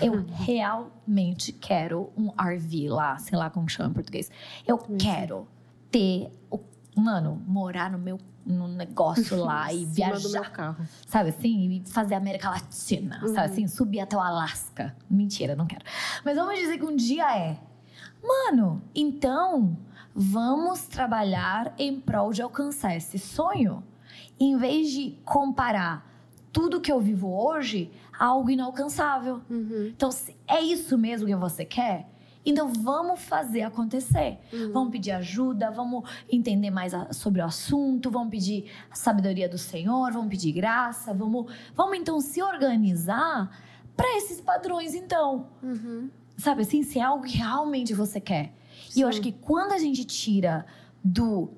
Eu 0.00 0.24
realmente 0.30 1.52
quero 1.52 2.10
um 2.16 2.28
RV 2.30 2.88
lá, 2.88 3.18
sei 3.18 3.38
lá 3.38 3.50
como 3.50 3.68
chama 3.68 3.90
em 3.90 3.92
português. 3.92 4.30
Eu 4.66 4.78
Sim. 4.78 4.96
quero 4.98 5.46
ter, 5.90 6.30
o- 6.50 6.60
mano, 6.96 7.42
morar 7.46 7.90
no 7.90 7.98
meu 7.98 8.18
no 8.46 8.66
negócio 8.66 9.36
lá 9.44 9.70
e 9.72 9.84
viajar, 9.84 10.50
carro. 10.50 10.86
sabe 11.06 11.28
assim? 11.30 11.70
E 11.84 11.90
fazer 11.90 12.14
a 12.14 12.16
América 12.16 12.48
Latina, 12.48 13.20
Uhum. 13.22 13.34
sabe 13.34 13.52
assim? 13.52 13.66
Subir 13.66 14.00
até 14.00 14.16
o 14.16 14.20
Alasca. 14.20 14.96
Mentira, 15.10 15.54
não 15.54 15.66
quero. 15.66 15.84
Mas 16.24 16.34
vamos 16.36 16.58
dizer 16.58 16.78
que 16.78 16.84
um 16.84 16.96
dia 16.96 17.36
é. 17.36 17.58
Mano, 18.22 18.82
então 18.94 19.76
vamos 20.14 20.86
trabalhar 20.86 21.74
em 21.78 22.00
prol 22.00 22.32
de 22.32 22.40
alcançar 22.40 22.96
esse 22.96 23.18
sonho. 23.18 23.84
Em 24.40 24.56
vez 24.56 24.90
de 24.92 25.18
comparar 25.26 26.06
tudo 26.50 26.80
que 26.80 26.90
eu 26.90 27.00
vivo 27.00 27.28
hoje 27.30 27.90
algo 28.18 28.50
inalcançável. 28.50 29.40
Uhum. 29.48 29.92
Então, 29.94 30.10
se 30.10 30.36
é 30.46 30.60
isso 30.60 30.96
mesmo 30.98 31.26
que 31.26 31.34
você 31.36 31.64
quer, 31.64 32.08
então 32.44 32.68
vamos 32.72 33.20
fazer 33.20 33.62
acontecer. 33.62 34.38
Uhum. 34.52 34.72
Vamos 34.72 34.90
pedir 34.90 35.10
ajuda, 35.12 35.70
vamos 35.70 36.08
entender 36.30 36.70
mais 36.70 36.94
a- 36.94 37.12
sobre 37.12 37.40
o 37.40 37.44
assunto, 37.44 38.10
vamos 38.10 38.30
pedir 38.30 38.70
a 38.90 38.94
sabedoria 38.94 39.48
do 39.48 39.58
Senhor, 39.58 40.10
vamos 40.12 40.28
pedir 40.28 40.52
graça, 40.52 41.12
vamos, 41.12 41.52
vamos 41.74 41.98
então 41.98 42.20
se 42.20 42.42
organizar 42.42 43.50
para 43.96 44.16
esses 44.16 44.40
padrões, 44.40 44.94
então. 44.94 45.48
Uhum. 45.62 46.08
Sabe 46.36 46.62
assim, 46.62 46.82
se 46.82 46.98
é 46.98 47.02
algo 47.02 47.24
que 47.24 47.36
realmente 47.36 47.92
você 47.92 48.20
quer. 48.20 48.54
E 48.96 49.00
eu 49.00 49.06
Sim. 49.08 49.12
acho 49.14 49.20
que 49.20 49.32
quando 49.32 49.72
a 49.72 49.78
gente 49.78 50.04
tira 50.04 50.64
do 51.04 51.50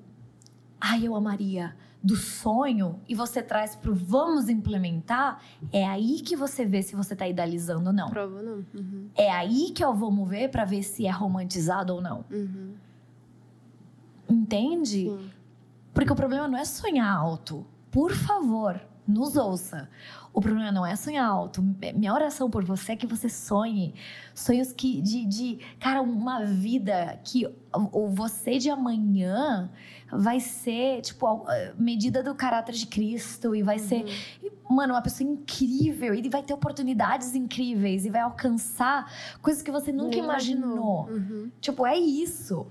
ai, 0.81 1.07
eu 1.07 1.15
amaria, 1.15 1.77
do 2.03 2.17
sonho 2.17 2.99
e 3.09 3.15
você 3.15 3.43
traz 3.43 3.77
pro 3.77 3.95
vamos 3.95 4.49
implementar, 4.49 5.43
é 5.73 5.87
aí 5.87 6.21
que 6.21 6.35
você 6.35 6.65
vê 6.65 6.83
se 6.83 6.97
você 6.97 7.15
tá 7.15 7.29
idealizando 7.29 7.89
ou 7.89 7.93
não. 7.93 8.09
Prova 8.09 8.43
não. 8.43 8.65
Uhum. 8.75 9.11
É 9.15 9.31
aí 9.31 9.71
que 9.71 9.85
eu 9.85 9.95
vou 9.95 10.11
mover 10.11 10.51
pra 10.51 10.65
ver 10.65 10.83
se 10.83 11.07
é 11.07 11.11
romantizado 11.11 11.95
ou 11.95 12.01
não. 12.01 12.25
Uhum. 12.31 12.75
Entende? 14.29 15.11
Sim. 15.11 15.31
Porque 15.93 16.13
o 16.13 16.17
problema 16.17 16.49
não 16.49 16.59
é 16.59 16.65
sonhar 16.65 17.15
alto. 17.15 17.67
Por 17.91 18.13
favor, 18.13 18.81
nos 19.07 19.37
ouça. 19.37 19.89
O 20.33 20.41
problema 20.41 20.71
não 20.71 20.87
é 20.87 20.95
sonhar 20.95 21.27
alto. 21.27 21.63
Minha 21.95 22.15
oração 22.15 22.49
por 22.49 22.65
você 22.65 22.93
é 22.93 22.97
que 22.97 23.07
você 23.07 23.29
sonhe 23.29 23.95
sonhos 24.35 24.73
que 24.73 25.01
de, 25.03 25.25
de 25.27 25.59
cara, 25.79 26.01
uma 26.01 26.45
vida 26.45 27.19
que 27.25 27.47
o 27.73 28.09
você 28.09 28.59
de 28.59 28.71
amanhã 28.71 29.71
vai 30.13 30.41
ser, 30.41 31.03
tipo, 31.03 31.47
medida 31.79 32.23
do 32.23 32.35
caráter 32.35 32.75
de 32.75 32.87
Cristo 32.87 33.55
e 33.55 33.63
vai 33.63 33.79
uhum. 33.79 33.85
ser, 33.85 34.05
mano, 34.69 34.95
uma 34.95 35.03
pessoa 35.03 35.29
incrível 35.29 36.15
e 36.15 36.29
vai 36.29 36.43
ter 36.43 36.55
oportunidades 36.55 37.35
incríveis 37.35 38.05
e 38.05 38.11
vai 38.11 38.21
alcançar 38.21 39.13
coisas 39.43 39.63
que 39.63 39.71
você 39.71 39.93
nunca 39.93 40.17
imaginou. 40.17 41.07
Uhum. 41.09 41.51
Tipo, 41.61 41.87
é 41.87 41.97
isso. 41.97 42.67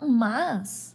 Mas 0.00 0.93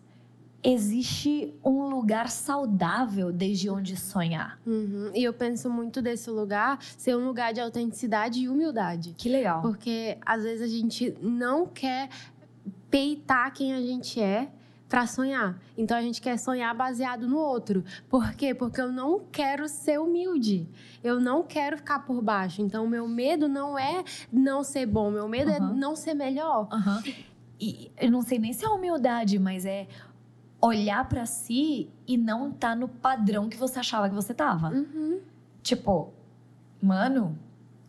existe 0.63 1.53
um 1.63 1.87
lugar 1.87 2.29
saudável 2.29 3.31
desde 3.31 3.69
onde 3.69 3.95
sonhar. 3.95 4.59
Uhum. 4.65 5.11
E 5.13 5.23
eu 5.23 5.33
penso 5.33 5.69
muito 5.69 6.01
desse 6.01 6.29
lugar 6.29 6.79
ser 6.97 7.15
um 7.15 7.25
lugar 7.25 7.53
de 7.53 7.61
autenticidade 7.61 8.41
e 8.41 8.49
humildade. 8.49 9.13
Que 9.17 9.29
legal. 9.29 9.61
Porque 9.61 10.17
às 10.25 10.43
vezes 10.43 10.61
a 10.61 10.67
gente 10.67 11.15
não 11.21 11.65
quer 11.65 12.09
peitar 12.89 13.53
quem 13.53 13.73
a 13.73 13.81
gente 13.81 14.19
é 14.19 14.49
para 14.89 15.05
sonhar. 15.05 15.61
Então 15.77 15.95
a 15.95 16.01
gente 16.01 16.19
quer 16.19 16.37
sonhar 16.37 16.75
baseado 16.75 17.27
no 17.27 17.37
outro. 17.37 17.83
Por 18.09 18.33
quê? 18.33 18.55
Porque 18.55 18.81
eu 18.81 18.91
não 18.91 19.21
quero 19.31 19.67
ser 19.67 19.99
humilde. 19.99 20.67
Eu 21.03 21.19
não 21.21 21.43
quero 21.43 21.77
ficar 21.77 21.99
por 21.99 22.21
baixo. 22.21 22.61
Então 22.61 22.85
o 22.85 22.89
meu 22.89 23.07
medo 23.07 23.47
não 23.47 23.77
é 23.77 24.03
não 24.33 24.63
ser 24.63 24.87
bom, 24.87 25.11
meu 25.11 25.29
medo 25.29 25.51
uhum. 25.51 25.55
é 25.55 25.59
não 25.59 25.95
ser 25.95 26.15
melhor. 26.15 26.67
Uhum. 26.73 27.13
E 27.61 27.91
eu 27.99 28.09
não 28.09 28.21
sei 28.21 28.39
nem 28.39 28.53
se 28.53 28.65
é 28.65 28.69
humildade, 28.69 29.37
mas 29.37 29.65
é 29.65 29.87
olhar 30.61 31.07
para 31.07 31.25
si 31.25 31.89
e 32.07 32.17
não 32.17 32.51
tá 32.51 32.75
no 32.75 32.87
padrão 32.87 33.47
que 33.47 33.57
você 33.57 33.79
achava 33.79 34.09
que 34.09 34.15
você 34.15 34.33
tava. 34.33 34.69
Uhum. 34.69 35.19
Tipo, 35.61 36.13
mano, 36.81 37.37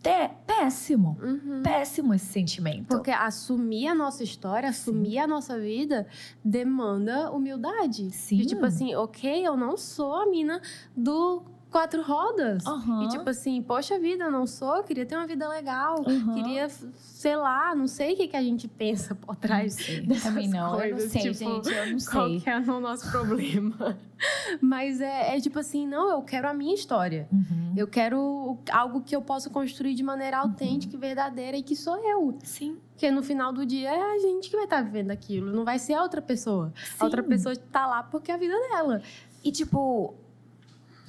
é 0.03 0.27
péssimo. 0.27 1.17
Uhum. 1.21 1.61
Péssimo 1.63 2.13
esse 2.13 2.25
sentimento. 2.25 2.87
Porque 2.87 3.11
assumir 3.11 3.87
a 3.87 3.95
nossa 3.95 4.23
história, 4.23 4.69
assumir 4.69 5.11
Sim. 5.11 5.19
a 5.19 5.27
nossa 5.27 5.59
vida, 5.59 6.07
demanda 6.43 7.31
humildade. 7.31 8.09
Sim. 8.11 8.37
De, 8.37 8.47
tipo 8.47 8.65
assim, 8.65 8.95
ok, 8.95 9.45
eu 9.45 9.55
não 9.55 9.77
sou 9.77 10.15
a 10.15 10.25
mina 10.25 10.61
do 10.95 11.43
quatro 11.71 12.01
rodas. 12.03 12.65
Uhum. 12.65 13.03
E 13.03 13.07
tipo 13.07 13.27
assim, 13.29 13.61
poxa 13.61 13.97
vida, 13.97 14.25
eu 14.25 14.31
não 14.31 14.45
sou, 14.45 14.83
queria 14.83 15.05
ter 15.05 15.15
uma 15.15 15.25
vida 15.25 15.47
legal. 15.47 16.03
Uhum. 16.05 16.33
Queria, 16.33 16.67
sei 16.69 17.35
lá, 17.37 17.73
não 17.73 17.87
sei 17.87 18.13
o 18.13 18.17
que, 18.17 18.27
que 18.27 18.37
a 18.37 18.43
gente 18.43 18.67
pensa 18.67 19.15
por 19.15 19.35
trás 19.35 19.77
dessas 20.05 20.23
Também 20.23 20.49
não, 20.49 20.75
coisas. 20.75 20.99
Eu 20.99 21.05
não 21.05 21.09
sei, 21.09 21.21
tipo, 21.21 21.33
gente, 21.33 21.73
eu 21.73 21.91
não 21.91 21.99
sei. 21.99 22.11
Qual 22.11 22.39
que 22.41 22.49
é 22.49 22.59
o 22.59 22.79
nosso 22.79 23.09
problema? 23.09 23.97
Mas 24.61 24.99
é, 24.99 25.35
é, 25.35 25.39
tipo 25.39 25.57
assim, 25.57 25.87
não, 25.87 26.09
eu 26.11 26.21
quero 26.21 26.47
a 26.47 26.53
minha 26.53 26.75
história. 26.75 27.27
Uhum. 27.31 27.73
Eu 27.75 27.87
quero 27.87 28.57
algo 28.69 29.01
que 29.01 29.15
eu 29.15 29.21
possa 29.21 29.49
construir 29.49 29.95
de 29.95 30.03
maneira 30.03 30.37
autêntica 30.37 30.95
e 30.95 30.99
verdadeira 30.99 31.57
e 31.57 31.63
que 31.63 31.75
sou 31.75 31.97
eu. 31.97 32.37
Sim. 32.43 32.77
Porque 32.91 33.09
no 33.09 33.23
final 33.23 33.51
do 33.51 33.65
dia 33.65 33.89
é 33.89 34.15
a 34.15 34.19
gente 34.19 34.49
que 34.49 34.55
vai 34.55 34.65
estar 34.65 34.83
vivendo 34.83 35.09
aquilo, 35.09 35.51
não 35.51 35.63
vai 35.63 35.79
ser 35.79 35.93
a 35.93 36.03
outra 36.03 36.21
pessoa. 36.21 36.71
Sim. 36.75 36.97
A 36.99 37.05
outra 37.05 37.23
pessoa 37.23 37.53
está 37.53 37.87
lá 37.87 38.03
porque 38.03 38.29
é 38.29 38.35
a 38.35 38.37
vida 38.37 38.53
dela. 38.69 39.01
E 39.43 39.51
tipo, 39.51 40.13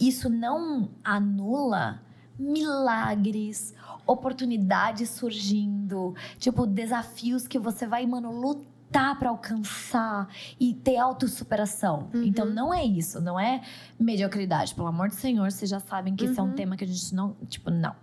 isso 0.00 0.28
não 0.28 0.90
anula 1.05 2.00
milagres, 2.38 3.74
oportunidades 4.07 5.11
surgindo, 5.11 6.14
tipo 6.38 6.66
desafios 6.66 7.46
que 7.46 7.59
você 7.59 7.87
vai, 7.87 8.07
mano, 8.07 8.33
lutar 8.33 9.18
para 9.18 9.31
alcançar 9.31 10.28
e 10.59 10.74
ter 10.74 10.96
autossuperação. 10.96 12.11
Uhum. 12.12 12.24
Então 12.24 12.46
não 12.46 12.74
é 12.74 12.85
isso, 12.85 13.20
não 13.20 13.38
é 13.38 13.62
mediocridade. 13.98 14.74
Pelo 14.74 14.88
amor 14.88 15.09
do 15.09 15.14
Senhor, 15.14 15.50
vocês 15.50 15.70
já 15.70 15.81
sabem 15.81 16.14
que 16.14 16.24
uhum. 16.24 16.31
esse 16.31 16.40
é 16.40 16.42
um 16.42 16.46
uhum. 16.46 16.55
tema 16.55 16.76
que 16.76 16.85
a 16.85 16.87
gente 16.87 17.14
não, 17.14 17.37
tipo, 17.48 17.70
não. 17.70 17.94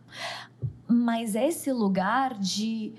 Mas 0.88 1.36
é 1.36 1.48
esse 1.48 1.72
lugar 1.72 2.34
de 2.40 2.94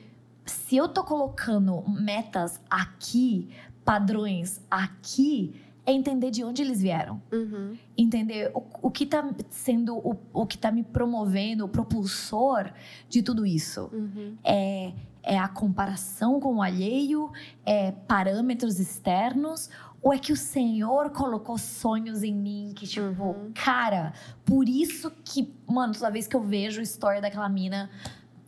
se 0.45 0.77
eu 0.77 0.89
tô 0.89 1.05
colocando 1.05 1.83
metas 1.89 2.61
aqui, 2.69 3.51
padrões 3.85 4.61
aqui, 4.71 5.61
é 5.91 5.93
entender 5.93 6.31
de 6.31 6.45
onde 6.45 6.63
eles 6.63 6.81
vieram. 6.81 7.21
Uhum. 7.33 7.77
Entender 7.99 8.51
o, 8.55 8.63
o 8.83 8.91
que 8.91 9.05
está 9.05 9.29
sendo, 9.51 9.97
o, 9.97 10.17
o 10.33 10.47
que 10.47 10.57
está 10.57 10.71
me 10.71 10.83
promovendo, 10.83 11.65
o 11.65 11.69
propulsor 11.69 12.73
de 13.09 13.23
tudo 13.23 13.45
isso. 13.45 13.91
Uhum. 13.93 14.37
É, 14.45 14.93
é 15.23 15.39
a 15.39 15.49
comparação 15.49 16.41
com 16.41 16.57
o 16.57 16.63
alheio, 16.63 17.31
é 17.67 17.91
parâmetros 17.91 18.79
externos, 18.79 19.69
ou 20.03 20.15
é 20.15 20.19
que 20.19 20.33
o 20.33 20.37
Senhor 20.37 21.11
colocou 21.11 21.59
sonhos 21.59 22.23
em 22.23 22.35
mim 22.35 22.73
que, 22.75 22.87
tipo, 22.87 23.23
uhum. 23.23 23.53
cara, 23.55 24.15
por 24.45 24.69
isso 24.69 25.11
que, 25.25 25.53
mano, 25.67 25.93
toda 25.93 26.11
vez 26.11 26.27
que 26.27 26.37
eu 26.37 26.41
vejo 26.41 26.81
a 26.81 26.83
história 26.83 27.21
daquela 27.21 27.49
mina, 27.49 27.91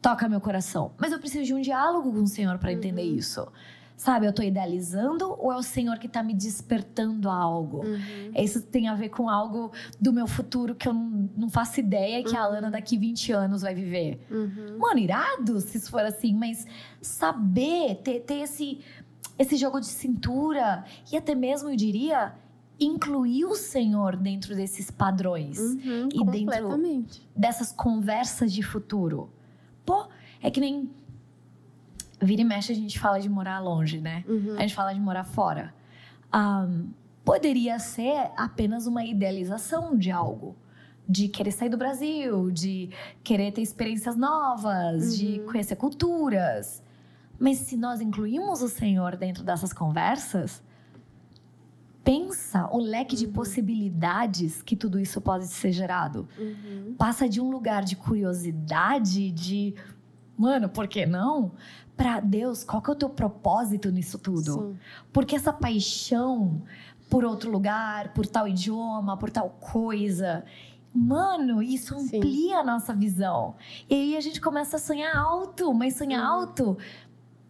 toca 0.00 0.28
meu 0.28 0.40
coração. 0.40 0.92
Mas 0.96 1.12
eu 1.12 1.18
preciso 1.18 1.44
de 1.44 1.52
um 1.52 1.61
diálogo 1.61 2.12
com 2.12 2.22
o 2.22 2.26
Senhor 2.26 2.57
para 2.59 2.72
entender 2.72 3.02
uhum. 3.02 3.16
isso. 3.16 3.46
Sabe, 3.96 4.26
eu 4.26 4.31
estou 4.31 4.44
idealizando 4.44 5.37
ou 5.38 5.52
é 5.52 5.57
o 5.57 5.62
Senhor 5.62 5.98
que 5.98 6.07
está 6.07 6.22
me 6.22 6.35
despertando 6.35 7.28
a 7.28 7.35
algo? 7.35 7.87
Uhum. 7.87 8.33
Isso 8.37 8.61
tem 8.62 8.88
a 8.88 8.94
ver 8.94 9.11
com 9.11 9.28
algo 9.28 9.70
do 10.00 10.12
meu 10.12 10.26
futuro 10.26 10.74
que 10.74 10.88
eu 10.88 10.92
não, 10.92 11.31
não 11.37 11.48
faço 11.48 11.78
ideia 11.81 12.22
que 12.22 12.31
uhum. 12.31 12.38
a 12.38 12.40
Alana 12.40 12.70
daqui 12.70 12.98
20 12.98 13.33
anos 13.33 13.62
vai 13.62 13.74
viver. 13.74 14.26
Uhum. 14.31 14.78
Mano, 14.78 14.98
irado 14.98 15.61
se 15.61 15.78
isso 15.78 15.90
for 15.90 16.00
assim, 16.00 16.35
mas 16.35 16.66
saber, 17.00 17.96
ter, 18.02 18.20
ter 18.20 18.40
esse, 18.40 18.81
esse 19.38 19.57
jogo 19.57 19.78
de 19.78 19.87
cintura 19.87 20.85
e 21.12 21.16
até 21.16 21.35
mesmo, 21.35 21.70
eu 21.70 21.76
diria, 21.76 22.35
incluir 22.81 23.44
o 23.44 23.55
Senhor 23.55 24.16
dentro 24.16 24.55
desses 24.55 24.90
padrões 24.90 25.59
uhum, 25.59 26.09
e 26.12 26.24
dentro 26.24 27.05
dessas 27.37 27.72
conversas 27.72 28.52
de 28.52 28.62
futuro. 28.62 29.31
Pô, 29.85 30.07
é 30.40 30.50
que 30.50 30.61
nem 30.61 30.90
vira 32.22 32.40
e 32.40 32.44
mexe 32.44 32.72
a 32.72 32.74
gente 32.74 32.98
fala 32.98 33.18
de 33.18 33.28
morar 33.28 33.58
longe, 33.58 34.00
né? 34.00 34.24
Uhum. 34.28 34.54
A 34.56 34.61
gente 34.61 34.74
fala 34.74 34.92
de 34.92 35.00
morar 35.00 35.24
fora. 35.24 35.74
Um, 36.35 36.90
poderia 37.24 37.78
ser 37.78 38.30
apenas 38.37 38.87
uma 38.87 39.04
idealização 39.04 39.96
de 39.96 40.11
algo. 40.11 40.56
De 41.08 41.26
querer 41.28 41.50
sair 41.50 41.68
do 41.68 41.76
Brasil, 41.76 42.50
de 42.50 42.90
querer 43.24 43.50
ter 43.52 43.61
experiências 43.61 44.16
novas, 44.16 45.11
uhum. 45.11 45.16
de 45.16 45.38
conhecer 45.40 45.74
culturas. 45.76 46.82
Mas 47.38 47.58
se 47.58 47.76
nós 47.76 48.00
incluímos 48.00 48.62
o 48.62 48.68
Senhor 48.68 49.16
dentro 49.16 49.42
dessas 49.42 49.72
conversas, 49.72 50.62
pensa 52.04 52.68
o 52.70 52.78
leque 52.78 53.16
de 53.16 53.26
uhum. 53.26 53.32
possibilidades 53.32 54.62
que 54.62 54.76
tudo 54.76 54.98
isso 54.98 55.20
pode 55.20 55.46
ser 55.48 55.72
gerado. 55.72 56.28
Uhum. 56.38 56.94
Passa 56.96 57.28
de 57.28 57.40
um 57.40 57.50
lugar 57.50 57.85
de 57.85 57.96
curiosidade, 57.96 59.32
de 59.32 59.74
mano, 60.42 60.68
por 60.68 60.88
que 60.88 61.07
não? 61.07 61.52
Para 61.96 62.20
Deus, 62.20 62.64
qual 62.64 62.83
que 62.83 62.90
é 62.90 62.92
o 62.92 62.96
teu 62.96 63.09
propósito 63.09 63.90
nisso 63.90 64.18
tudo? 64.18 64.52
Sim. 64.52 64.78
Porque 65.12 65.37
essa 65.37 65.52
paixão 65.52 66.62
por 67.09 67.26
outro 67.26 67.50
lugar, 67.50 68.14
por 68.14 68.26
tal 68.26 68.48
idioma, 68.48 69.18
por 69.18 69.28
tal 69.28 69.50
coisa. 69.61 70.44
Mano, 70.94 71.62
isso 71.62 71.94
amplia 71.94 72.22
Sim. 72.22 72.55
a 72.55 72.64
nossa 72.64 72.94
visão. 72.94 73.55
E 73.88 73.94
aí 73.94 74.16
a 74.16 74.20
gente 74.20 74.40
começa 74.40 74.76
a 74.76 74.78
sonhar 74.78 75.14
alto, 75.14 75.74
mas 75.74 75.94
sonhar 75.94 76.22
uhum. 76.22 76.40
alto 76.40 76.78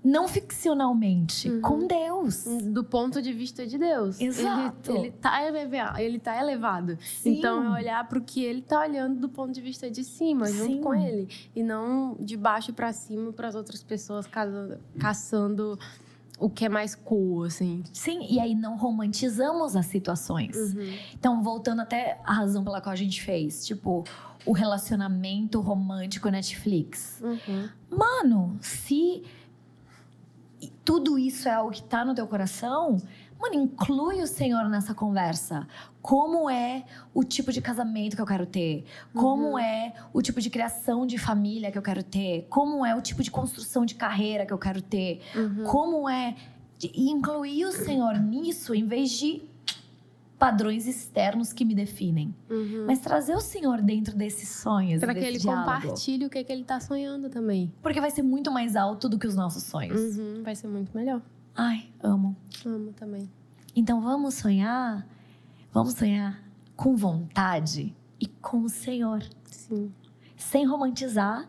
não 0.04 0.26
ficcionalmente, 0.26 1.48
uhum. 1.48 1.60
com 1.60 1.86
Deus. 1.86 2.44
Do 2.44 2.82
ponto 2.82 3.22
de 3.22 3.32
vista 3.32 3.66
de 3.66 3.78
Deus. 3.78 4.20
Exato. 4.20 4.90
Ele, 4.90 4.98
ele, 4.98 5.10
tá, 5.12 5.46
elevado, 5.46 5.98
ele 5.98 6.18
tá 6.18 6.40
elevado. 6.40 6.98
Sim. 7.00 7.38
Então, 7.38 7.64
é 7.64 7.80
olhar 7.80 8.08
para 8.08 8.18
o 8.18 8.22
que 8.22 8.42
ele 8.42 8.62
tá 8.62 8.80
olhando 8.80 9.20
do 9.20 9.28
ponto 9.28 9.52
de 9.52 9.60
vista 9.60 9.90
de 9.90 10.02
cima, 10.02 10.46
Sim. 10.46 10.56
junto 10.56 10.80
com 10.80 10.94
ele. 10.94 11.28
E 11.54 11.62
não 11.62 12.16
de 12.18 12.36
baixo 12.36 12.72
para 12.72 12.92
cima 12.92 13.32
para 13.32 13.48
as 13.48 13.54
outras 13.54 13.82
pessoas 13.82 14.26
caçando, 14.26 14.78
caçando 14.98 15.78
o 16.38 16.50
que 16.50 16.64
é 16.64 16.68
mais 16.68 16.96
cool, 16.96 17.44
assim. 17.44 17.84
Sim, 17.92 18.26
e 18.28 18.40
aí 18.40 18.54
não 18.54 18.76
romantizamos 18.76 19.76
as 19.76 19.86
situações. 19.86 20.56
Uhum. 20.56 20.92
Então, 21.14 21.42
voltando 21.42 21.80
até 21.80 22.20
a 22.24 22.32
razão 22.32 22.64
pela 22.64 22.80
qual 22.80 22.92
a 22.92 22.96
gente 22.96 23.22
fez, 23.22 23.64
tipo, 23.64 24.02
o 24.44 24.52
relacionamento 24.52 25.60
romântico 25.60 26.28
Netflix. 26.28 27.22
Uhum. 27.22 27.68
Mano, 27.88 28.58
se 28.60 29.22
tudo 30.84 31.18
isso 31.18 31.48
é 31.48 31.52
algo 31.52 31.70
que 31.70 31.80
está 31.80 32.04
no 32.04 32.14
teu 32.14 32.26
coração, 32.26 32.96
mano, 33.40 33.54
inclui 33.54 34.22
o 34.22 34.26
Senhor 34.26 34.68
nessa 34.68 34.94
conversa. 34.94 35.66
Como 36.00 36.48
é 36.48 36.84
o 37.12 37.24
tipo 37.24 37.52
de 37.52 37.60
casamento 37.60 38.16
que 38.16 38.22
eu 38.22 38.26
quero 38.26 38.46
ter? 38.46 38.84
Como 39.12 39.50
uhum. 39.50 39.58
é 39.58 39.92
o 40.12 40.22
tipo 40.22 40.40
de 40.40 40.50
criação 40.50 41.06
de 41.06 41.18
família 41.18 41.70
que 41.70 41.78
eu 41.78 41.82
quero 41.82 42.02
ter? 42.02 42.46
Como 42.48 42.84
é 42.86 42.94
o 42.94 43.00
tipo 43.00 43.22
de 43.22 43.30
construção 43.30 43.84
de 43.84 43.94
carreira 43.94 44.46
que 44.46 44.52
eu 44.52 44.58
quero 44.58 44.80
ter? 44.80 45.20
Uhum. 45.34 45.64
Como 45.64 46.08
é. 46.08 46.34
E 46.82 47.10
incluir 47.10 47.64
o 47.64 47.72
Senhor 47.72 48.18
nisso, 48.18 48.74
em 48.74 48.84
vez 48.84 49.10
de 49.10 49.42
padrões 50.42 50.88
externos 50.88 51.52
que 51.52 51.64
me 51.64 51.72
definem. 51.72 52.34
Uhum. 52.50 52.84
Mas 52.84 52.98
trazer 52.98 53.32
o 53.32 53.40
Senhor 53.40 53.80
dentro 53.80 54.16
desses 54.16 54.48
sonhos. 54.48 54.98
Para 54.98 55.14
que 55.14 55.20
ele 55.20 55.38
diálogo. 55.38 55.70
compartilhe 55.70 56.26
o 56.26 56.28
que, 56.28 56.36
é 56.36 56.42
que 56.42 56.50
ele 56.50 56.62
está 56.62 56.80
sonhando 56.80 57.30
também. 57.30 57.72
Porque 57.80 58.00
vai 58.00 58.10
ser 58.10 58.22
muito 58.22 58.50
mais 58.50 58.74
alto 58.74 59.08
do 59.08 59.20
que 59.20 59.26
os 59.28 59.36
nossos 59.36 59.62
sonhos. 59.62 60.18
Uhum. 60.18 60.42
Vai 60.42 60.56
ser 60.56 60.66
muito 60.66 60.90
melhor. 60.96 61.22
Ai, 61.54 61.88
amo. 62.02 62.36
Amo 62.66 62.92
também. 62.92 63.30
Então 63.76 64.00
vamos 64.00 64.34
sonhar. 64.34 65.06
Vamos 65.72 65.94
sonhar 65.94 66.42
com 66.74 66.96
vontade 66.96 67.94
e 68.20 68.26
com 68.26 68.62
o 68.62 68.68
Senhor. 68.68 69.22
Sim. 69.44 69.92
Sem 70.36 70.66
romantizar, 70.66 71.48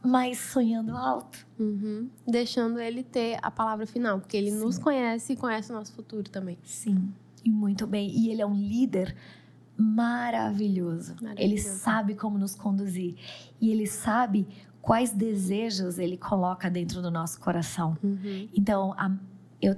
mas 0.00 0.38
sonhando 0.38 0.96
alto. 0.96 1.44
Uhum. 1.58 2.08
Deixando 2.24 2.78
ele 2.78 3.02
ter 3.02 3.36
a 3.42 3.50
palavra 3.50 3.84
final, 3.84 4.20
porque 4.20 4.36
ele 4.36 4.52
Sim. 4.52 4.60
nos 4.60 4.78
conhece 4.78 5.32
e 5.32 5.36
conhece 5.36 5.72
o 5.72 5.74
nosso 5.74 5.92
futuro 5.92 6.30
também. 6.30 6.56
Sim, 6.62 7.12
e 7.44 7.50
muito 7.50 7.86
bem. 7.86 8.08
E 8.10 8.28
ele 8.30 8.42
é 8.42 8.46
um 8.46 8.54
líder 8.54 9.16
maravilhoso. 9.76 11.12
Ele 11.20 11.24
Maravilhoso. 11.28 11.68
sabe 11.78 12.14
como 12.14 12.38
nos 12.38 12.54
conduzir. 12.54 13.16
E 13.60 13.70
ele 13.70 13.86
sabe 13.86 14.46
quais 14.82 15.10
desejos 15.12 15.98
ele 15.98 16.16
coloca 16.16 16.70
dentro 16.70 17.00
do 17.02 17.10
nosso 17.10 17.40
coração. 17.40 17.96
Uhum. 18.02 18.48
Então, 18.54 18.92
a- 18.96 19.16
eu. 19.60 19.76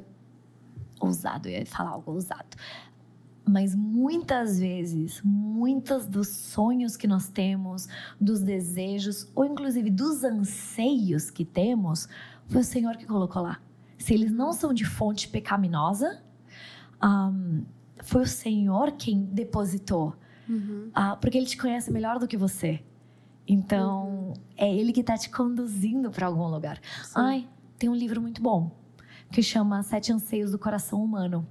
Ousado, 1.00 1.48
eu 1.48 1.58
ia 1.58 1.66
falar 1.66 1.90
algo 1.90 2.12
ousado. 2.12 2.56
Mas 3.44 3.74
muitas 3.74 4.60
vezes, 4.60 5.20
muitos 5.24 6.06
dos 6.06 6.28
sonhos 6.28 6.96
que 6.96 7.08
nós 7.08 7.28
temos, 7.28 7.88
dos 8.20 8.40
desejos, 8.40 9.28
ou 9.34 9.44
inclusive 9.44 9.90
dos 9.90 10.22
anseios 10.22 11.28
que 11.28 11.44
temos, 11.44 12.08
foi 12.46 12.60
o 12.60 12.64
Senhor 12.64 12.96
que 12.96 13.04
colocou 13.04 13.42
lá. 13.42 13.60
Se 13.98 14.14
eles 14.14 14.30
não 14.30 14.52
são 14.52 14.72
de 14.72 14.84
fonte 14.84 15.26
pecaminosa, 15.28 16.22
ahm, 17.02 17.62
foi 18.02 18.22
o 18.22 18.26
Senhor 18.26 18.92
quem 18.92 19.24
depositou. 19.24 20.14
Uhum. 20.48 20.90
Ah, 20.94 21.16
porque 21.16 21.36
ele 21.36 21.46
te 21.46 21.56
conhece 21.56 21.90
melhor 21.90 22.18
do 22.18 22.26
que 22.26 22.36
você. 22.36 22.82
Então, 23.46 24.34
é 24.56 24.72
ele 24.72 24.92
que 24.92 25.00
está 25.00 25.18
te 25.18 25.28
conduzindo 25.28 26.10
para 26.10 26.26
algum 26.26 26.46
lugar. 26.46 26.80
Sim. 27.02 27.12
Ai, 27.14 27.48
tem 27.78 27.88
um 27.88 27.94
livro 27.94 28.20
muito 28.20 28.40
bom 28.40 28.70
que 29.32 29.42
chama 29.42 29.82
Sete 29.82 30.12
Anseios 30.12 30.52
do 30.52 30.58
Coração 30.58 31.02
Humano. 31.02 31.46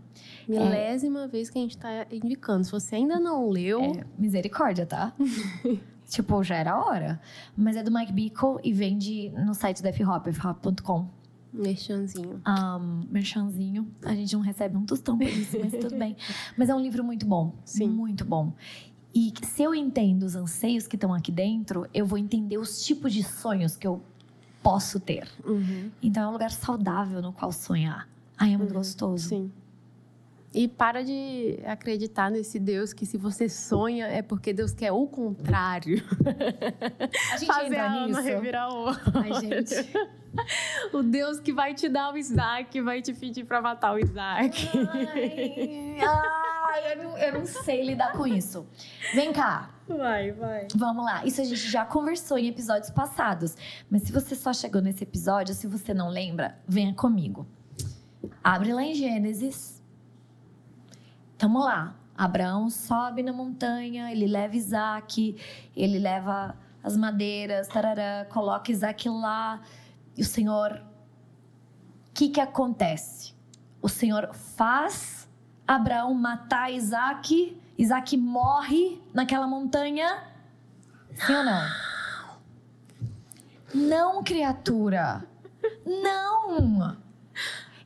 Milésima 0.48 1.28
vez 1.28 1.50
que 1.50 1.58
a 1.58 1.62
gente 1.62 1.78
tá 1.78 2.06
indicando. 2.12 2.64
Se 2.64 2.72
você 2.72 2.96
ainda 2.96 3.20
não 3.20 3.50
leu, 3.50 3.82
É 3.82 4.06
misericórdia, 4.18 4.86
tá? 4.86 5.14
tipo, 6.08 6.44
já 6.44 6.56
era 6.58 6.74
a 6.74 6.86
hora. 6.86 7.22
Mas 7.58 7.76
é 7.76 7.84
do 7.84 7.92
Mike 7.92 8.14
Bickle 8.14 8.60
e 8.64 8.72
vende 8.72 9.30
no 9.32 9.54
site 9.56 9.82
da 9.82 9.90
F-Hop, 9.90 10.28
fhop.com. 10.32 11.10
merchanzinho. 11.54 12.42
Um, 12.48 13.02
merchanzinho. 13.10 13.88
A 14.04 14.14
gente 14.16 14.34
não 14.34 14.42
recebe 14.42 14.78
um 14.78 14.86
tostão 14.86 15.18
por 15.18 15.28
isso, 15.28 15.58
mas 15.60 15.72
tudo 15.72 15.98
bem. 15.98 16.16
Mas 16.58 16.70
é 16.70 16.76
um 16.76 16.80
livro 16.80 17.04
muito 17.04 17.26
bom. 17.26 17.54
Sim. 17.66 17.88
Muito 17.88 18.24
bom. 18.26 18.54
E 19.14 19.34
se 19.44 19.64
eu 19.64 19.76
entendo 19.76 20.24
os 20.24 20.36
anseios 20.36 20.88
que 20.88 20.96
estão 20.96 21.14
aqui 21.14 21.32
dentro, 21.32 21.86
eu 21.94 22.06
vou 22.06 22.18
entender 22.18 22.58
os 22.58 22.84
tipos 22.84 23.14
de 23.14 23.24
sonhos 23.24 23.76
que 23.76 23.86
eu 23.86 24.02
posso 24.64 25.00
ter. 25.00 25.28
Uhum. 25.46 25.92
Então 26.02 26.24
é 26.24 26.28
um 26.28 26.32
lugar 26.32 26.52
saudável 26.52 27.22
no 27.22 27.34
qual 27.34 27.52
sonhar. 27.52 28.08
Ai, 28.38 28.54
é 28.54 28.58
muito 28.58 28.74
gostoso. 28.74 29.30
Sim. 29.30 29.52
E 30.54 30.68
para 30.68 31.02
de 31.04 31.60
acreditar 31.66 32.30
nesse 32.30 32.60
Deus 32.60 32.92
que 32.92 33.06
se 33.06 33.18
você 33.18 33.48
sonha 33.48 34.08
é 34.08 34.22
porque 34.22 34.52
Deus 34.52 34.74
quer 34.74 34.92
o 34.92 35.08
contrário. 35.08 36.04
A 37.34 37.38
gente 37.38 37.48
Fazer 37.48 37.78
a 37.78 37.86
Ana 37.86 38.08
nisso. 38.08 38.22
revirar 38.22 38.70
o... 38.70 38.90
Ai, 38.90 39.34
gente. 39.40 39.74
o 40.92 41.02
Deus 41.04 41.40
que 41.40 41.54
vai 41.54 41.74
te 41.74 41.88
dar 41.88 42.14
o 42.14 42.18
Isaac, 42.18 42.82
vai 42.82 43.02
te 43.02 43.14
pedir 43.14 43.46
pra 43.46 43.62
matar 43.62 43.94
o 43.94 44.00
Isaac. 44.00 44.70
Ai, 44.76 45.98
ai, 46.02 46.94
eu, 46.94 47.04
não, 47.04 47.18
eu 47.18 47.34
não 47.40 47.46
sei 47.46 47.86
lidar 47.86 48.12
com 48.12 48.28
isso. 48.28 48.68
Vem 49.14 49.32
cá, 49.32 49.70
Vai, 49.88 50.32
vai. 50.32 50.68
vamos 50.76 51.06
lá. 51.06 51.26
Isso 51.26 51.40
a 51.42 51.44
gente 51.46 51.70
já 51.70 51.86
conversou 51.86 52.38
em 52.38 52.48
episódios 52.48 52.90
passados. 52.92 53.56
Mas 53.90 54.04
se 54.04 54.12
você 54.12 54.36
só 54.36 54.52
chegou 54.54 54.82
nesse 54.82 55.04
episódio, 55.04 55.54
se 55.56 55.66
você 55.68 55.94
não 55.94 56.10
lembra, 56.10 56.58
venha 56.68 56.94
comigo. 56.94 57.48
Abre 58.44 58.74
lá 58.74 58.84
em 58.84 58.94
Gênesis. 58.94 59.81
Tamo 61.42 61.58
lá. 61.58 61.96
Abraão 62.16 62.70
sobe 62.70 63.24
na 63.24 63.34
montanha, 63.34 64.12
ele 64.12 64.28
leva 64.28 64.56
Isaac, 64.56 65.36
ele 65.76 65.98
leva 65.98 66.56
as 66.84 66.96
madeiras, 66.96 67.68
tarará, 67.68 68.28
coloca 68.30 68.72
Isaac 68.72 69.10
lá. 69.10 69.60
E 70.16 70.22
o 70.22 70.26
Senhor. 70.26 70.72
O 70.72 72.14
que, 72.14 72.30
que 72.30 72.40
acontece? 72.40 73.34
O 73.82 73.90
Senhor 73.90 74.32
faz 74.36 75.28
Abraão 75.68 76.14
matar 76.14 76.72
Isaac, 76.72 77.60
Isaac 77.76 78.16
morre 78.16 79.02
naquela 79.12 79.48
montanha. 79.48 80.24
Sim 81.16 81.34
ou 81.34 81.44
não? 81.44 81.64
Não, 83.74 84.24
criatura. 84.24 85.26
Não. 85.84 86.96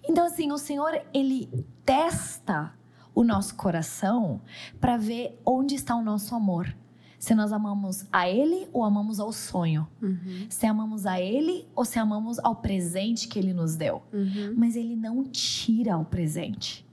Então, 0.03 0.25
assim, 0.25 0.51
o 0.51 0.57
Senhor, 0.57 1.01
ele 1.13 1.49
testa 1.85 2.73
o 3.15 3.23
nosso 3.23 3.55
coração 3.55 4.41
para 4.79 4.97
ver 4.97 5.41
onde 5.45 5.73
está 5.73 5.95
o 5.95 6.03
nosso 6.03 6.35
amor. 6.35 6.75
Se 7.17 7.33
nós 7.33 7.51
amamos 7.51 8.05
a 8.11 8.29
Ele 8.29 8.67
ou 8.71 8.83
amamos 8.83 9.19
ao 9.19 9.31
sonho. 9.31 9.87
Uhum. 10.01 10.45
Se 10.49 10.67
amamos 10.67 11.05
a 11.07 11.19
Ele 11.19 11.67
ou 11.73 11.85
se 11.85 11.97
amamos 11.97 12.37
ao 12.39 12.57
presente 12.57 13.27
que 13.27 13.39
Ele 13.39 13.53
nos 13.53 13.75
deu. 13.75 14.03
Uhum. 14.13 14.53
Mas 14.55 14.75
Ele 14.75 14.95
não 14.95 15.23
tira 15.23 15.97
o 15.97 16.05
presente. 16.05 16.85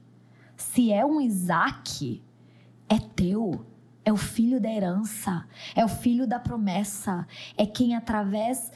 Se 0.55 0.91
é 0.91 1.05
um 1.05 1.21
Isaac, 1.21 2.23
é 2.89 2.97
teu. 2.97 3.65
É 4.05 4.11
o 4.11 4.17
filho 4.17 4.59
da 4.59 4.71
herança. 4.71 5.45
É 5.75 5.83
o 5.83 5.89
filho 5.89 6.25
da 6.25 6.39
promessa. 6.39 7.27
É 7.57 7.65
quem, 7.65 7.95
através 7.95 8.71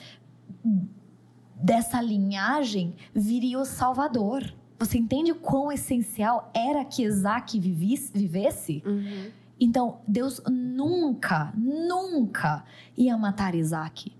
dessa 1.55 2.01
linhagem, 2.01 2.93
viria 3.15 3.59
o 3.59 3.65
Salvador. 3.65 4.53
Você 4.79 4.97
entende 4.97 5.31
o 5.31 5.35
quão 5.35 5.71
essencial 5.71 6.51
era 6.53 6.85
que 6.85 7.03
Isaac 7.03 7.59
vivis- 7.59 8.11
vivesse? 8.13 8.83
Uhum. 8.85 9.31
Então, 9.59 9.99
Deus 10.07 10.39
nunca, 10.49 11.51
nunca 11.55 12.63
ia 12.95 13.17
matar 13.17 13.55
Isaac. 13.55 14.11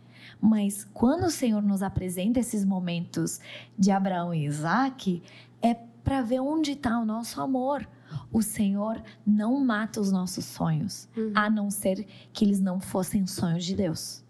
Mas 0.41 0.83
quando 0.93 1.25
o 1.25 1.31
Senhor 1.31 1.61
nos 1.61 1.81
apresenta 1.83 2.39
esses 2.39 2.65
momentos 2.65 3.39
de 3.77 3.91
Abraão 3.91 4.33
e 4.33 4.45
Isaac, 4.45 5.21
é 5.61 5.75
para 6.03 6.21
ver 6.21 6.39
onde 6.39 6.71
está 6.71 6.99
o 6.99 7.05
nosso 7.05 7.39
amor. 7.41 7.87
O 8.31 8.41
Senhor 8.41 9.01
não 9.25 9.63
mata 9.63 9.99
os 9.99 10.11
nossos 10.11 10.45
sonhos, 10.45 11.07
Uhum. 11.15 11.31
a 11.35 11.49
não 11.49 11.69
ser 11.69 12.05
que 12.33 12.45
eles 12.45 12.59
não 12.59 12.79
fossem 12.79 13.27
sonhos 13.27 13.65
de 13.65 13.75
Deus. 13.75 14.23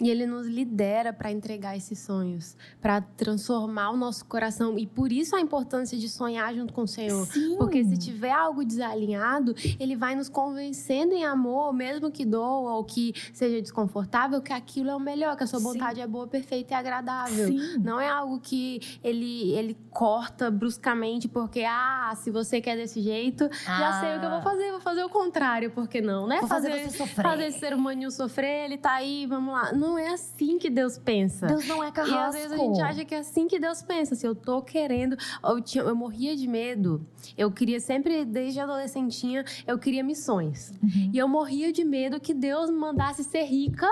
E 0.00 0.08
ele 0.08 0.26
nos 0.26 0.46
lidera 0.46 1.12
para 1.12 1.32
entregar 1.32 1.76
esses 1.76 1.98
sonhos, 1.98 2.56
para 2.80 3.00
transformar 3.00 3.90
o 3.90 3.96
nosso 3.96 4.24
coração. 4.24 4.78
E 4.78 4.86
por 4.86 5.10
isso 5.10 5.34
a 5.34 5.40
importância 5.40 5.98
de 5.98 6.08
sonhar 6.08 6.54
junto 6.54 6.72
com 6.72 6.82
o 6.82 6.88
Senhor. 6.88 7.26
Sim. 7.26 7.56
Porque 7.56 7.84
se 7.84 7.96
tiver 7.96 8.30
algo 8.30 8.64
desalinhado, 8.64 9.54
ele 9.80 9.96
vai 9.96 10.14
nos 10.14 10.28
convencendo 10.28 11.14
em 11.14 11.24
amor, 11.24 11.72
mesmo 11.72 12.12
que 12.12 12.24
doa 12.24 12.74
ou 12.74 12.84
que 12.84 13.12
seja 13.32 13.60
desconfortável, 13.60 14.40
que 14.40 14.52
aquilo 14.52 14.90
é 14.90 14.94
o 14.94 15.00
melhor, 15.00 15.36
que 15.36 15.42
a 15.42 15.46
sua 15.48 15.58
Sim. 15.58 15.64
vontade 15.64 16.00
é 16.00 16.06
boa, 16.06 16.28
perfeita 16.28 16.74
e 16.74 16.76
agradável. 16.76 17.48
Sim. 17.48 17.78
Não 17.78 18.00
é 18.00 18.08
algo 18.08 18.38
que 18.38 18.80
ele, 19.02 19.52
ele 19.52 19.76
corta 19.90 20.48
bruscamente 20.48 21.26
porque, 21.26 21.64
ah, 21.68 22.12
se 22.16 22.30
você 22.30 22.60
quer 22.60 22.76
desse 22.76 23.00
jeito, 23.00 23.48
já 23.64 24.00
sei 24.00 24.16
o 24.16 24.20
que 24.20 24.26
eu 24.26 24.30
vou 24.30 24.42
fazer, 24.42 24.70
vou 24.70 24.80
fazer 24.80 25.02
o 25.02 25.08
contrário, 25.08 25.72
porque 25.72 26.00
não, 26.00 26.26
né? 26.26 26.36
Ah. 26.36 26.40
Vou 26.40 26.48
fazer 26.48 26.70
você 26.70 26.96
sofrer. 26.96 27.22
fazer 27.22 27.46
esse 27.46 27.58
ser 27.58 27.74
humaninho 27.74 28.10
sofrer, 28.12 28.66
ele 28.66 28.78
tá 28.78 28.92
aí, 28.92 29.26
vamos 29.26 29.52
lá. 29.52 29.72
Não 29.72 29.87
é 29.96 30.08
assim 30.08 30.58
que 30.58 30.68
Deus 30.68 30.98
pensa. 30.98 31.46
Deus 31.46 31.66
não 31.66 31.82
é 31.82 31.92
carrasco. 31.92 32.14
E 32.14 32.18
às 32.18 32.34
vezes 32.34 32.52
a 32.52 32.56
gente 32.56 32.80
acha 32.80 33.04
que 33.04 33.14
é 33.14 33.18
assim 33.18 33.46
que 33.46 33.58
Deus 33.60 33.80
pensa. 33.82 34.14
Se 34.16 34.26
eu 34.26 34.34
tô 34.34 34.60
querendo. 34.60 35.16
Eu, 35.44 35.60
tinha, 35.60 35.84
eu 35.84 35.94
morria 35.94 36.36
de 36.36 36.48
medo. 36.48 37.06
Eu 37.36 37.50
queria 37.50 37.78
sempre, 37.78 38.24
desde 38.24 38.58
adolescentinha, 38.58 39.44
eu 39.66 39.78
queria 39.78 40.02
missões. 40.02 40.72
Uhum. 40.82 41.10
E 41.12 41.18
eu 41.18 41.28
morria 41.28 41.72
de 41.72 41.84
medo 41.84 42.20
que 42.20 42.34
Deus 42.34 42.68
me 42.68 42.76
mandasse 42.76 43.22
ser 43.22 43.44
rica 43.44 43.86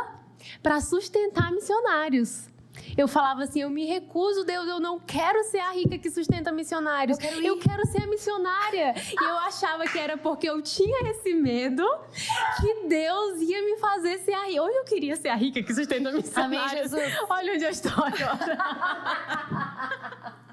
para 0.63 0.81
sustentar 0.81 1.53
missionários. 1.53 2.49
Eu 2.97 3.07
falava 3.07 3.43
assim: 3.45 3.61
eu 3.61 3.71
me 3.71 3.85
recuso, 3.87 4.45
Deus, 4.45 4.67
eu 4.67 4.81
não 4.81 4.99
quero 4.99 5.43
ser 5.45 5.59
a 5.59 5.73
rica 5.73 5.99
que 5.99 6.11
sustenta 6.11 6.51
missionários. 6.53 7.19
Eu 7.19 7.29
quero 7.29 7.43
ir. 7.43 7.59
quero 7.59 7.87
ser 7.87 8.03
a 8.03 8.07
missionária. 8.07 8.95
E 8.97 9.25
eu 9.25 9.39
achava 9.39 9.85
que 9.85 9.99
era 9.99 10.17
porque 10.17 10.49
eu 10.49 10.61
tinha 10.63 11.11
esse 11.11 11.35
medo 11.35 11.85
que 12.61 12.89
Deus 12.89 13.41
ia 13.41 13.63
me 13.65 13.77
fazer 13.79 14.19
ser 14.19 14.33
a 14.33 14.47
rica. 14.47 14.63
Ou 14.63 14.71
eu 14.71 14.85
queria 14.85 15.17
ser 15.17 15.29
a 15.29 15.37
rica 15.37 15.63
que 15.63 15.75
sustenta 15.75 16.11
missionários. 16.13 16.93
Amém, 16.93 17.05
Jesus. 17.09 17.17
Olha 17.29 17.55
onde 17.55 17.65
eu 17.65 17.71
estou 17.71 17.93
agora. 17.93 18.57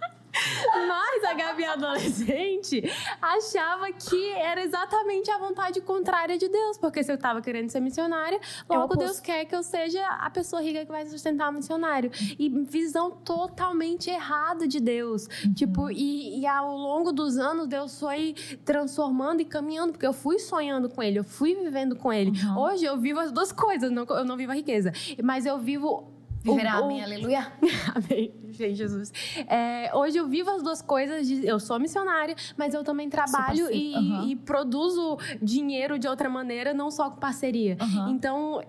Mas 0.87 1.23
a 1.23 1.33
Gabi 1.33 1.65
adolescente 1.65 2.83
achava 3.21 3.91
que 3.91 4.31
era 4.31 4.63
exatamente 4.63 5.29
a 5.31 5.37
vontade 5.37 5.81
contrária 5.81 6.37
de 6.37 6.47
Deus, 6.47 6.77
porque 6.77 7.03
se 7.03 7.11
eu 7.11 7.15
estava 7.15 7.41
querendo 7.41 7.69
ser 7.69 7.79
missionária, 7.79 8.39
É 8.69 8.77
logo 8.77 8.95
Deus 8.95 9.19
quer 9.19 9.45
que 9.45 9.55
eu 9.55 9.63
seja 9.63 10.05
a 10.05 10.29
pessoa 10.29 10.61
rica 10.61 10.85
que 10.85 10.91
vai 10.91 11.05
sustentar 11.05 11.49
o 11.49 11.53
missionário. 11.53 12.11
E 12.37 12.49
visão 12.49 13.11
totalmente 13.11 14.09
errada 14.09 14.67
de 14.67 14.79
Deus. 14.79 15.27
Uhum. 15.45 15.53
Tipo, 15.53 15.91
e, 15.91 16.39
e 16.39 16.47
ao 16.47 16.75
longo 16.75 17.11
dos 17.11 17.37
anos, 17.37 17.67
Deus 17.67 17.99
foi 17.99 18.35
transformando 18.63 19.41
e 19.41 19.45
caminhando, 19.45 19.93
porque 19.93 20.07
eu 20.07 20.13
fui 20.13 20.39
sonhando 20.39 20.89
com 20.89 21.01
Ele, 21.01 21.19
eu 21.19 21.23
fui 21.23 21.55
vivendo 21.55 21.95
com 21.95 22.11
Ele. 22.11 22.31
Uhum. 22.31 22.59
Hoje 22.59 22.85
eu 22.85 22.97
vivo 22.97 23.19
as 23.19 23.31
duas 23.31 23.51
coisas, 23.51 23.91
não, 23.91 24.05
eu 24.05 24.25
não 24.25 24.37
vivo 24.37 24.51
a 24.51 24.55
riqueza, 24.55 24.91
mas 25.23 25.45
eu 25.45 25.57
vivo 25.59 26.12
Viverá 26.43 26.73
amém, 26.73 27.01
aleluia. 27.03 27.51
Amém, 27.95 28.33
gente, 28.49 28.75
Jesus. 28.75 29.11
É, 29.47 29.89
hoje 29.95 30.17
eu 30.17 30.27
vivo 30.27 30.49
as 30.51 30.61
duas 30.61 30.81
coisas. 30.81 31.25
de- 31.27 31.47
eu 31.47 31.59
sou 31.59 31.79
missionária, 31.79 32.35
mas 32.57 32.73
eu 32.73 32.83
também 32.83 33.09
trabalho 33.09 33.71
e, 33.71 33.95
aham. 33.95 34.25
e 34.27 34.35
produzo 34.35 35.17
dinheiro 35.41 35.97
de 35.97 36.07
outra 36.07 36.29
maneira, 36.29 36.73
não 36.73 36.91
só 36.91 37.09
com 37.09 37.17
parceria. 37.17 37.77
Aham. 37.79 38.09
Então, 38.11 38.61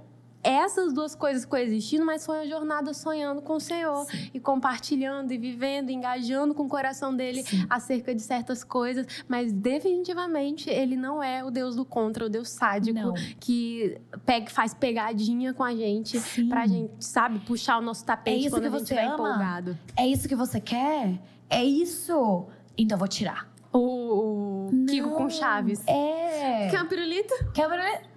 essas 0.44 0.92
duas 0.92 1.14
coisas 1.14 1.44
coexistindo, 1.44 2.04
mas 2.04 2.24
foi 2.24 2.36
uma 2.36 2.46
jornada 2.46 2.92
sonhando 2.92 3.40
com 3.40 3.54
o 3.54 3.60
Senhor 3.60 4.04
Sim. 4.04 4.30
e 4.34 4.38
compartilhando 4.38 5.32
e 5.32 5.38
vivendo, 5.38 5.90
engajando 5.90 6.54
com 6.54 6.64
o 6.64 6.68
coração 6.68 7.16
dele 7.16 7.42
Sim. 7.42 7.66
acerca 7.70 8.14
de 8.14 8.20
certas 8.20 8.62
coisas. 8.62 9.06
Mas 9.26 9.52
definitivamente 9.52 10.68
ele 10.68 10.96
não 10.96 11.22
é 11.22 11.42
o 11.42 11.50
Deus 11.50 11.74
do 11.76 11.84
contra, 11.84 12.26
o 12.26 12.28
Deus 12.28 12.50
sádico 12.50 12.98
Não. 12.98 13.14
que 13.40 13.98
pega, 14.26 14.50
faz 14.50 14.74
pegadinha 14.74 15.54
com 15.54 15.64
a 15.64 15.74
gente. 15.74 16.18
Sim. 16.20 16.48
Pra 16.48 16.66
gente, 16.66 16.92
sabe, 17.00 17.38
puxar 17.40 17.78
o 17.78 17.80
nosso 17.80 18.04
tapete 18.04 18.36
É 18.36 18.40
isso 18.40 18.50
quando 18.50 18.62
que 18.62 18.68
a 18.68 18.70
gente 18.70 18.86
você 18.86 18.94
estiver 18.94 19.12
empolgado. 19.14 19.78
É 19.96 20.06
isso 20.06 20.28
que 20.28 20.34
você 20.36 20.60
quer? 20.60 21.18
É 21.48 21.64
isso? 21.64 22.46
Então 22.76 22.96
eu 22.96 22.98
vou 22.98 23.08
tirar. 23.08 23.48
O, 23.72 24.68
o 24.68 24.86
Kiko 24.88 25.10
com 25.10 25.28
Chaves. 25.28 25.82
É. 25.86 26.68
Quer 26.70 26.82
um 26.82 26.86
pirulito? 26.86 27.34
Quebra. 27.52 27.82
Não, 27.82 28.13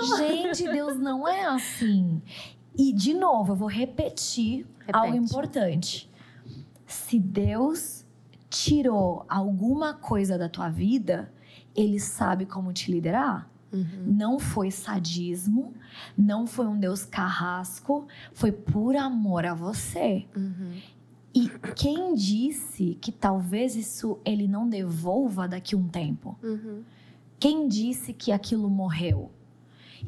não. 0.00 0.16
Gente, 0.18 0.64
Deus 0.64 0.98
não 0.98 1.26
é 1.26 1.46
assim. 1.46 2.22
E, 2.76 2.92
de 2.92 3.14
novo, 3.14 3.52
eu 3.52 3.56
vou 3.56 3.68
repetir 3.68 4.66
algo 4.92 5.16
importante. 5.16 6.10
Se 6.86 7.18
Deus 7.18 8.04
tirou 8.48 9.24
alguma 9.28 9.94
coisa 9.94 10.38
da 10.38 10.48
tua 10.48 10.68
vida, 10.68 11.32
Ele 11.74 11.98
sabe 11.98 12.46
como 12.46 12.72
te 12.72 12.90
liderar. 12.90 13.50
Não 14.06 14.38
foi 14.38 14.70
sadismo, 14.70 15.74
não 16.16 16.46
foi 16.46 16.66
um 16.66 16.78
Deus 16.78 17.04
carrasco, 17.04 18.06
foi 18.32 18.50
por 18.50 18.96
amor 18.96 19.44
a 19.44 19.54
você. 19.54 20.26
Uhum. 20.34 20.80
E 21.34 21.50
quem 21.76 22.14
disse 22.14 22.96
que 23.00 23.12
talvez 23.12 23.76
isso 23.76 24.18
ele 24.24 24.48
não 24.48 24.68
devolva 24.68 25.46
daqui 25.46 25.74
a 25.74 25.78
um 25.78 25.86
tempo? 25.86 26.38
Uhum. 26.42 26.82
Quem 27.38 27.68
disse 27.68 28.12
que 28.12 28.32
aquilo 28.32 28.70
morreu? 28.70 29.30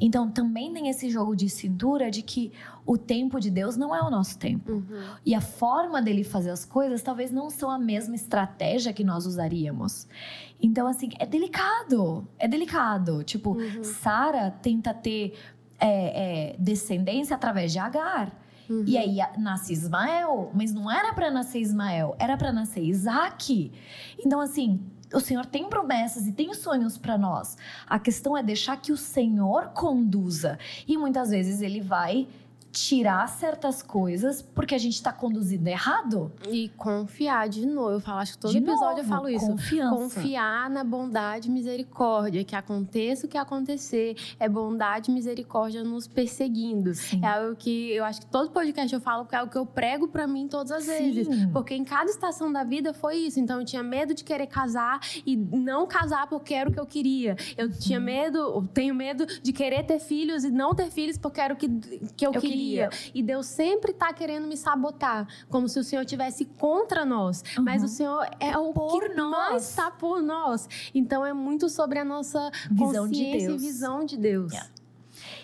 Então 0.01 0.31
também 0.31 0.73
tem 0.73 0.89
esse 0.89 1.09
jogo 1.09 1.35
de 1.35 1.49
cintura 1.49 2.11
de 2.11 2.23
que 2.23 2.53
o 2.85 2.99
tempo 2.99 3.41
de 3.41 3.51
Deus 3.51 3.77
não 3.77 3.95
é 3.95 4.03
o 4.03 4.11
nosso 4.11 4.39
tempo. 4.39 4.73
Uhum. 4.73 5.15
E 5.25 5.35
a 5.35 5.41
forma 5.41 6.03
dele 6.03 6.25
fazer 6.25 6.51
as 6.51 6.65
coisas 6.65 7.03
talvez 7.03 7.31
não 7.31 7.49
são 7.49 7.71
a 7.71 7.79
mesma 7.79 8.15
estratégia 8.15 8.93
que 8.93 9.05
nós 9.05 9.27
usaríamos. 9.27 10.07
Então, 10.63 10.87
assim, 10.87 11.11
é 11.19 11.27
delicado. 11.27 12.27
É 12.39 12.47
delicado. 12.47 13.23
Tipo, 13.25 13.53
Uhum. 13.53 13.85
Sara 13.85 14.51
tenta 14.51 14.93
ter 14.93 15.35
é, 15.79 16.51
é, 16.53 16.57
descendência 16.59 17.35
através 17.35 17.73
de 17.73 17.79
Agar. 17.79 18.33
Uhum. 18.71 18.85
E 18.87 18.97
aí 18.97 19.19
nasce 19.37 19.73
Ismael, 19.73 20.53
mas 20.55 20.73
não 20.73 20.89
era 20.89 21.13
para 21.13 21.29
nascer 21.29 21.61
Ismael, 21.61 22.15
era 22.21 22.37
para 22.37 22.53
nascer 22.53 22.85
Isaac. 22.85 23.73
Então, 24.25 24.41
assim, 24.41 24.81
o 25.13 25.19
Senhor 25.19 25.45
tem 25.45 25.69
promessas 25.69 26.29
e 26.29 26.33
tem 26.33 26.55
sonhos 26.55 26.97
para 26.97 27.19
nós. 27.19 27.57
A 27.85 27.99
questão 27.99 28.37
é 28.37 28.43
deixar 28.45 28.77
que 28.77 28.93
o 28.93 28.97
Senhor 28.97 29.71
conduza. 29.71 30.57
E 30.87 30.97
muitas 30.97 31.31
vezes 31.31 31.61
ele 31.61 31.81
vai 31.81 32.29
tirar 32.73 33.27
certas 33.29 33.83
coisas 33.83 34.41
porque 34.43 34.75
a 34.75 34.79
gente 34.79 34.95
está 34.95 35.13
conduzindo 35.13 35.67
errado. 35.69 36.33
E 36.49 36.69
confiar 36.71 37.49
de 37.49 37.67
novo. 37.67 37.91
Eu 37.93 38.01
falo, 38.01 38.19
acho 38.21 38.33
que 38.33 38.39
todo 38.39 38.53
De 38.53 38.59
episódio 38.59 38.99
eu 39.03 39.05
novo, 39.05 39.09
falo 39.09 39.29
isso. 39.29 39.47
Confiança. 39.47 39.97
Confiar 39.97 40.71
na 40.71 40.85
bondade 40.85 41.49
e 41.49 41.51
misericórdia. 41.51 42.45
Que 42.45 42.55
aconteça 42.55 43.27
o 43.27 43.29
que 43.29 43.37
acontecer, 43.39 44.17
é 44.39 44.49
bondade 44.49 45.11
e 45.11 45.15
misericórdia 45.15 45.83
nos 45.83 46.07
perseguindo. 46.07 46.95
Sim. 46.95 47.21
É 47.25 47.29
algo 47.29 47.57
que 47.57 47.91
eu 47.93 48.05
acho 48.05 48.21
que 48.21 48.27
todo 48.27 48.51
podcast 48.51 48.93
eu 48.95 49.01
falo 49.01 49.25
que 49.27 49.35
é 49.35 49.39
algo 49.39 49.51
que 49.51 49.59
eu 49.59 49.67
prego 49.67 50.09
pra 50.09 50.27
mim 50.27 50.47
todas 50.49 50.71
as 50.71 50.87
vezes. 50.87 51.27
Sim. 51.27 51.49
Porque 51.53 51.75
em 51.75 51.85
cada 51.85 52.11
estação 52.11 52.53
da 52.53 52.63
vida 52.65 52.93
foi 52.95 53.17
isso. 53.17 53.41
Então 53.41 53.59
eu 53.61 53.65
tinha 53.67 53.83
medo 53.83 54.15
de 54.15 54.23
querer 54.25 54.47
casar 54.47 55.01
e 55.27 55.37
não 55.37 55.87
casar 55.87 56.29
porque 56.29 56.55
era 56.55 56.69
o 56.69 56.73
que 56.73 56.79
eu 56.81 56.87
queria. 56.87 57.37
Eu 57.57 57.67
Uhum. 57.67 57.73
tinha 57.79 58.01
medo, 58.01 58.39
eu 58.39 58.69
tenho 58.73 58.95
medo 58.95 59.25
de 59.27 59.53
querer 59.53 59.85
ter 59.85 59.99
filhos 59.99 60.45
e 60.45 60.51
não 60.51 60.75
ter 60.75 60.91
filhos 60.91 61.17
porque 61.19 61.41
era 61.41 61.55
o 61.55 61.57
que, 61.57 61.69
que 62.17 62.27
eu, 62.27 62.33
Eu 62.33 62.41
queria. 62.41 62.51
queria. 62.51 62.60
E 63.15 63.23
Deus 63.23 63.47
sempre 63.47 63.93
tá 63.93 64.13
querendo 64.13 64.47
me 64.47 64.57
sabotar, 64.57 65.27
como 65.49 65.69
se 65.69 65.79
o 65.79 65.85
Senhor 65.85 66.05
tivesse 66.05 66.45
contra 66.45 67.05
nós. 67.05 67.43
Mas 67.61 67.81
Uhum. 67.83 67.87
o 67.87 67.89
Senhor 67.89 68.27
é 68.39 68.57
o 68.59 68.73
Por 68.73 69.09
que 69.09 69.15
nós. 69.15 69.31
mais 69.31 69.69
está 69.71 69.91
por 69.91 70.23
nós. 70.23 70.69
Então 70.95 71.25
é 71.25 71.33
muito 71.33 71.69
sobre 71.69 71.99
a 71.99 72.05
nossa 72.05 72.51
Visão 72.71 73.09
de 73.09 73.23
Deus. 73.39 73.63
e 73.63 73.67
visão 73.67 74.05
de 74.05 74.17
Deus. 74.17 74.53
Yeah. 74.53 74.71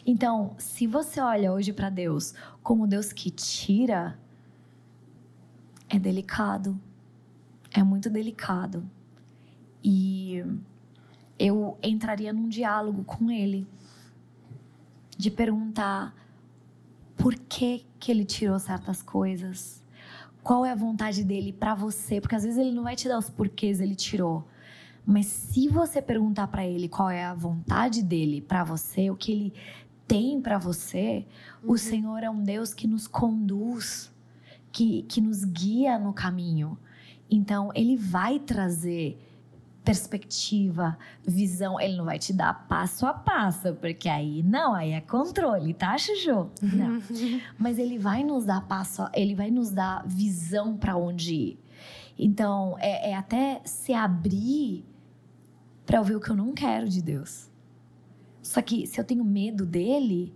Então, 0.07 0.55
se 0.59 0.87
você 0.87 1.20
olha 1.20 1.52
hoje 1.52 1.72
para 1.72 1.90
Deus 1.90 2.33
como 2.62 2.87
Deus 2.87 3.12
que 3.12 3.31
tira, 3.31 4.18
é 5.88 5.98
delicado. 5.98 6.79
É 7.72 7.83
muito 7.83 8.09
delicado. 8.09 8.88
E 9.85 10.42
eu 11.38 11.76
entraria 11.83 12.33
num 12.33 12.48
diálogo 12.48 13.05
com 13.05 13.31
ele 13.31 13.66
de 15.18 15.31
perguntar 15.31 16.14
por 17.26 17.34
que 17.34 17.84
que 17.98 18.12
ele 18.12 18.24
tirou 18.24 18.56
certas 18.56 19.02
coisas? 19.02 19.82
Qual 20.44 20.64
é 20.64 20.70
a 20.70 20.76
vontade 20.76 21.24
dele 21.24 21.52
para 21.52 21.74
você? 21.74 22.20
Porque 22.20 22.36
às 22.36 22.44
vezes 22.44 22.56
ele 22.56 22.70
não 22.70 22.84
vai 22.84 22.94
te 22.94 23.08
dar 23.08 23.18
os 23.18 23.28
porquês 23.28 23.80
ele 23.80 23.96
tirou. 23.96 24.46
Mas 25.04 25.26
se 25.26 25.66
você 25.66 26.00
perguntar 26.00 26.46
para 26.46 26.64
ele 26.64 26.88
qual 26.88 27.10
é 27.10 27.24
a 27.24 27.34
vontade 27.34 28.00
dele 28.00 28.40
para 28.40 28.62
você, 28.62 29.10
o 29.10 29.16
que 29.16 29.32
ele 29.32 29.54
tem 30.06 30.40
para 30.40 30.56
você, 30.56 31.26
o 31.64 31.76
Senhor 31.76 32.22
é 32.22 32.30
um 32.30 32.44
Deus 32.44 32.72
que 32.72 32.86
nos 32.86 33.08
conduz, 33.08 34.12
que, 34.70 35.02
que 35.08 35.20
nos 35.20 35.44
guia 35.44 35.98
no 35.98 36.12
caminho. 36.12 36.78
Então, 37.28 37.72
ele 37.74 37.96
vai 37.96 38.38
trazer 38.38 39.18
perspectiva, 39.87 40.99
visão. 41.25 41.81
Ele 41.81 41.96
não 41.96 42.05
vai 42.05 42.18
te 42.18 42.33
dar 42.33 42.66
passo 42.68 43.07
a 43.07 43.14
passo, 43.14 43.72
porque 43.77 44.09
aí 44.09 44.42
não, 44.42 44.75
aí 44.75 44.90
é 44.90 45.01
controle, 45.01 45.72
tá, 45.72 45.96
Chuchu? 45.96 46.51
Não. 46.61 47.01
Mas 47.57 47.79
ele 47.79 47.96
vai 47.99 48.25
nos 48.25 48.44
dar 48.44 48.66
passo, 48.66 49.03
a- 49.03 49.12
ele 49.14 49.35
vai 49.35 49.51
nos 49.51 49.70
dar 49.70 50.05
visão 50.07 50.77
para 50.77 50.96
onde 50.96 51.35
ir. 51.35 51.59
Então, 52.18 52.77
é, 52.81 53.11
é 53.11 53.14
até 53.14 53.61
se 53.64 53.94
abrir 53.94 54.85
para 55.87 56.01
ouvir 56.01 56.16
o 56.16 56.20
que 56.20 56.31
eu 56.31 56.37
não 56.37 56.53
quero 56.53 56.88
de 56.88 57.01
Deus. 57.01 57.49
Só 58.42 58.61
que 58.61 58.87
se 58.87 59.01
eu 59.01 59.05
tenho 59.05 59.25
medo 59.25 59.64
dele, 59.66 60.33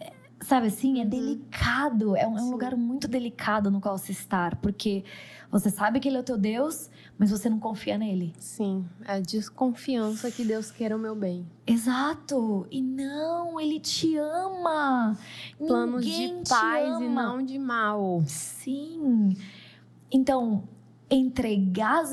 é, 0.00 0.12
sabe 0.40 0.66
assim, 0.66 1.00
é 1.00 1.04
delicado. 1.04 2.16
É 2.16 2.26
um, 2.26 2.36
é 2.38 2.42
um 2.42 2.50
lugar 2.50 2.76
muito 2.76 3.06
delicado 3.08 3.70
no 3.70 3.80
qual 3.80 3.96
se 3.96 4.12
estar, 4.12 4.56
porque 4.56 5.04
você 5.50 5.70
sabe 5.70 6.00
que 6.00 6.08
ele 6.08 6.16
é 6.16 6.20
o 6.20 6.24
teu 6.24 6.36
Deus, 6.38 6.90
mas 7.22 7.30
você 7.30 7.48
não 7.48 7.60
confia 7.60 7.96
nele. 7.96 8.32
Sim, 8.36 8.84
é 9.04 9.20
desconfiança 9.20 10.28
que 10.28 10.44
Deus 10.44 10.72
queira 10.72 10.96
o 10.96 10.98
meu 10.98 11.14
bem. 11.14 11.46
Exato. 11.64 12.66
E 12.68 12.82
não, 12.82 13.60
ele 13.60 13.78
te 13.78 14.16
ama. 14.16 15.16
Planos 15.56 16.04
Ninguém 16.04 16.42
de 16.42 16.48
paz 16.48 17.00
e 17.00 17.08
não 17.08 17.40
de 17.40 17.60
mal. 17.60 18.24
Sim. 18.26 19.36
Então, 20.10 20.64
entregar 21.08 22.02
os 22.02 22.12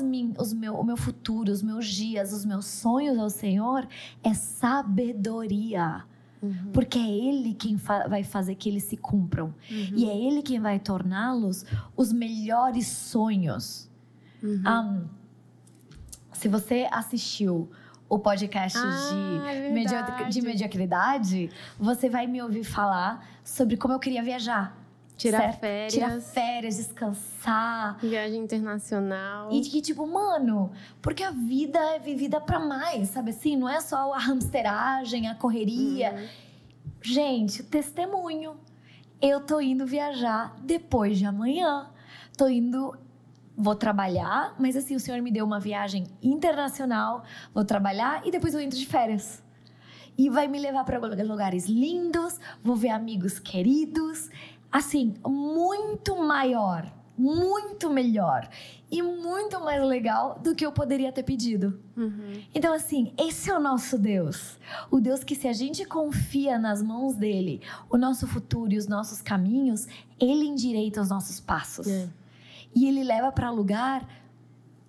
meu, 0.52 0.76
o 0.76 0.84
meu 0.84 0.96
futuro, 0.96 1.50
os 1.50 1.60
meus 1.60 1.86
dias, 1.88 2.32
os 2.32 2.44
meus 2.44 2.66
sonhos 2.66 3.18
ao 3.18 3.30
Senhor 3.30 3.88
é 4.22 4.32
sabedoria. 4.32 6.04
Uhum. 6.40 6.70
Porque 6.72 7.00
é 7.00 7.10
Ele 7.10 7.52
quem 7.52 7.76
fa- 7.78 8.06
vai 8.06 8.22
fazer 8.22 8.54
que 8.54 8.68
eles 8.68 8.84
se 8.84 8.96
cumpram. 8.96 9.52
E 9.68 10.08
é 10.08 10.16
Ele 10.16 10.40
quem 10.40 10.60
vai 10.60 10.78
torná-los 10.78 11.66
os 11.96 12.12
melhores 12.12 12.86
sonhos. 12.86 13.89
Uhum. 14.42 14.62
Ahn, 14.64 15.04
se 16.32 16.48
você 16.48 16.88
assistiu 16.90 17.70
o 18.08 18.18
podcast 18.18 18.76
Ah, 18.78 19.44
é 19.46 19.68
de, 19.68 19.74
verdade. 19.74 20.30
de 20.32 20.42
mediocridade, 20.42 21.50
você 21.78 22.08
vai 22.08 22.26
me 22.26 22.42
ouvir 22.42 22.64
falar 22.64 23.24
sobre 23.44 23.76
como 23.76 23.94
eu 23.94 23.98
queria 23.98 24.22
viajar. 24.22 24.76
Tirar 25.16 25.38
certo? 25.38 25.60
férias. 25.60 25.92
Tirar 25.92 26.20
férias, 26.20 26.76
descansar. 26.78 27.98
Viagem 28.00 28.42
internacional. 28.42 29.52
E 29.52 29.60
que, 29.60 29.82
tipo, 29.82 30.06
mano, 30.06 30.72
porque 31.02 31.22
a 31.22 31.30
vida 31.30 31.78
é 31.94 31.98
vivida 31.98 32.40
pra 32.40 32.58
mais, 32.58 33.10
sabe 33.10 33.30
assim? 33.30 33.54
Não 33.54 33.68
é 33.68 33.80
só 33.82 34.14
a 34.14 34.18
hamsteragem, 34.18 35.28
a 35.28 35.34
correria. 35.34 36.14
Uhum. 36.14 36.28
Gente, 37.02 37.62
testemunho. 37.62 38.56
Eu 39.20 39.40
tô 39.40 39.60
indo 39.60 39.86
viajar 39.86 40.56
depois 40.62 41.18
de 41.18 41.26
amanhã. 41.26 41.90
Tô 42.36 42.48
indo. 42.48 42.96
Vou 43.56 43.74
trabalhar, 43.74 44.54
mas 44.58 44.76
assim, 44.76 44.94
o 44.94 45.00
senhor 45.00 45.20
me 45.20 45.30
deu 45.30 45.44
uma 45.44 45.60
viagem 45.60 46.06
internacional. 46.22 47.24
Vou 47.54 47.64
trabalhar 47.64 48.26
e 48.26 48.30
depois 48.30 48.54
eu 48.54 48.60
entro 48.60 48.78
de 48.78 48.86
férias. 48.86 49.42
E 50.16 50.28
vai 50.28 50.48
me 50.48 50.58
levar 50.58 50.84
para 50.84 50.98
lugares 50.98 51.66
lindos, 51.66 52.38
vou 52.62 52.76
ver 52.76 52.90
amigos 52.90 53.38
queridos. 53.38 54.30
Assim, 54.70 55.14
muito 55.26 56.16
maior 56.16 56.90
muito 57.20 57.90
melhor 57.90 58.48
e 58.90 59.02
muito 59.02 59.60
mais 59.60 59.82
legal 59.84 60.40
do 60.42 60.54
que 60.54 60.64
eu 60.64 60.72
poderia 60.72 61.12
ter 61.12 61.22
pedido. 61.22 61.78
Uhum. 61.94 62.42
Então, 62.54 62.72
assim, 62.72 63.12
esse 63.18 63.50
é 63.50 63.56
o 63.56 63.60
nosso 63.60 63.98
Deus. 63.98 64.58
O 64.90 65.00
Deus 65.00 65.22
que, 65.22 65.34
se 65.34 65.46
a 65.46 65.52
gente 65.52 65.84
confia 65.84 66.58
nas 66.58 66.82
mãos 66.82 67.14
dele, 67.14 67.60
o 67.90 67.98
nosso 67.98 68.26
futuro 68.26 68.72
e 68.72 68.78
os 68.78 68.86
nossos 68.86 69.20
caminhos, 69.20 69.86
ele 70.18 70.46
endireita 70.46 71.02
os 71.02 71.10
nossos 71.10 71.38
passos. 71.38 71.86
É. 71.86 72.08
E 72.74 72.86
ele 72.86 73.02
leva 73.02 73.32
para 73.32 73.50
lugar 73.50 74.06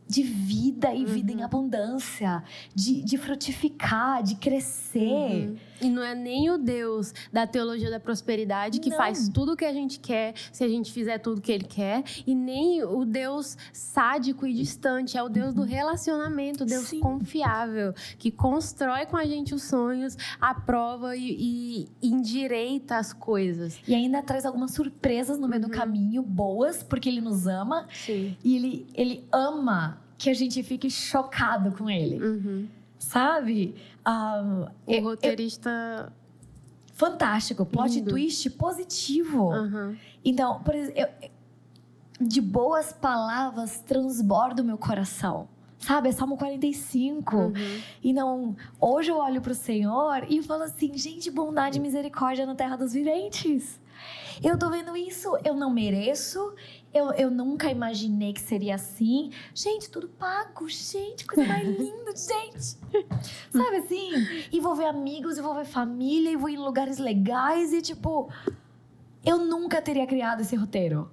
de 0.07 0.23
vida 0.23 0.93
e 0.93 1.05
vida 1.05 1.31
Uhum. 1.31 1.39
em 1.39 1.43
abundância, 1.43 2.43
de, 2.75 3.01
de 3.01 3.17
frutificar, 3.17 4.21
de 4.21 4.35
crescer. 4.35 5.49
Uhum. 5.49 5.57
E 5.81 5.89
não 5.89 6.03
é 6.03 6.13
nem 6.15 6.49
o 6.49 6.57
Deus 6.57 7.13
da 7.33 7.47
teologia 7.47 7.89
da 7.89 7.99
prosperidade 7.99 8.79
que 8.79 8.89
Não. 8.89 8.97
faz 8.97 9.27
tudo 9.29 9.53
o 9.53 9.55
que 9.57 9.65
a 9.65 9.73
gente 9.73 9.99
quer 9.99 10.33
se 10.51 10.63
a 10.63 10.67
gente 10.67 10.91
fizer 10.91 11.17
tudo 11.17 11.39
o 11.39 11.41
que 11.41 11.51
ele 11.51 11.63
quer, 11.65 12.03
e 12.25 12.35
nem 12.35 12.83
o 12.83 13.03
Deus 13.05 13.57
sádico 13.73 14.45
e 14.45 14.53
distante, 14.53 15.17
é 15.17 15.23
o 15.23 15.29
Deus 15.29 15.53
do 15.53 15.63
relacionamento, 15.63 16.63
o 16.63 16.67
Deus 16.67 16.87
Sim. 16.87 16.99
confiável, 16.99 17.93
que 18.17 18.29
constrói 18.31 19.05
com 19.05 19.17
a 19.17 19.25
gente 19.25 19.53
os 19.55 19.63
sonhos, 19.63 20.17
aprova 20.39 21.15
e, 21.15 21.87
e 22.01 22.07
endireita 22.07 22.97
as 22.97 23.13
coisas. 23.13 23.79
E 23.87 23.95
ainda 23.95 24.21
traz 24.21 24.45
algumas 24.45 24.71
surpresas 24.71 25.39
no 25.39 25.47
meio 25.47 25.61
do 25.61 25.67
Uhum. 25.67 25.73
caminho, 25.73 26.21
boas, 26.23 26.83
porque 26.83 27.09
ele 27.09 27.21
nos 27.21 27.47
ama 27.47 27.87
Sim. 27.93 28.35
e 28.43 28.55
ele, 28.55 28.87
ele 28.93 29.25
ama 29.31 29.99
que 30.17 30.29
a 30.29 30.33
gente 30.33 30.61
fique 30.63 30.89
chocado 30.89 31.71
com 31.75 31.89
ele, 31.89 32.23
Uhum. 32.23 32.67
Sabe? 33.05 33.75
Ah, 34.05 34.67
O 34.87 34.91
eu- 34.91 35.03
roteirista. 35.03 36.13
fantástico, 36.93 37.65
plot 37.65 37.95
Lindo. 37.95 38.11
twist 38.11 38.49
positivo. 38.51 39.49
Uhum. 39.49 39.97
Então, 40.23 40.61
por 40.63 40.75
exemplo, 40.75 41.01
eu- 41.01 41.29
de 42.27 42.39
boas 42.39 42.93
palavras 42.93 43.79
transborda 43.79 44.61
o 44.61 44.65
meu 44.65 44.77
coração. 44.77 45.47
Sabe? 45.79 46.09
É 46.09 46.11
Salmo 46.11 46.37
45. 46.37 47.35
Uhum. 47.35 47.53
Então, 48.03 48.55
hoje 48.79 49.09
eu 49.09 49.17
olho 49.17 49.41
pro 49.41 49.55
Senhor 49.55 50.23
e 50.29 50.39
falo 50.43 50.61
assim: 50.63 50.95
gente, 50.95 51.31
bondade 51.31 51.79
e 51.79 51.81
misericórdia 51.81 52.45
na 52.45 52.53
terra 52.53 52.75
dos 52.75 52.93
viventes. 52.93 53.79
Eu 54.43 54.57
tô 54.59 54.69
vendo 54.69 54.95
isso, 54.95 55.35
eu 55.43 55.55
não 55.55 55.69
mereço, 55.71 56.53
eu, 56.93 57.11
eu 57.13 57.29
nunca 57.31 57.69
imaginei 57.69 58.33
que 58.33 58.41
seria 58.41 58.75
assim. 58.75 59.31
Gente, 59.55 59.89
tudo 59.89 60.07
pago, 60.07 60.67
gente, 60.69 61.25
coisa 61.25 61.47
mais 61.47 61.63
linda, 61.77 62.11
gente. 62.15 62.77
Sabe 63.63 63.77
assim? 63.77 64.11
E 64.51 64.59
vou 64.59 64.75
ver 64.75 64.85
amigos, 64.85 65.37
e 65.37 65.41
vou 65.41 65.53
ver 65.53 65.65
família, 65.65 66.31
e 66.31 66.35
vou 66.37 66.49
em 66.49 66.57
lugares 66.57 66.97
legais, 66.97 67.73
e 67.73 67.81
tipo, 67.81 68.29
eu 69.25 69.37
nunca 69.39 69.81
teria 69.81 70.07
criado 70.07 70.41
esse 70.41 70.55
roteiro. 70.55 71.11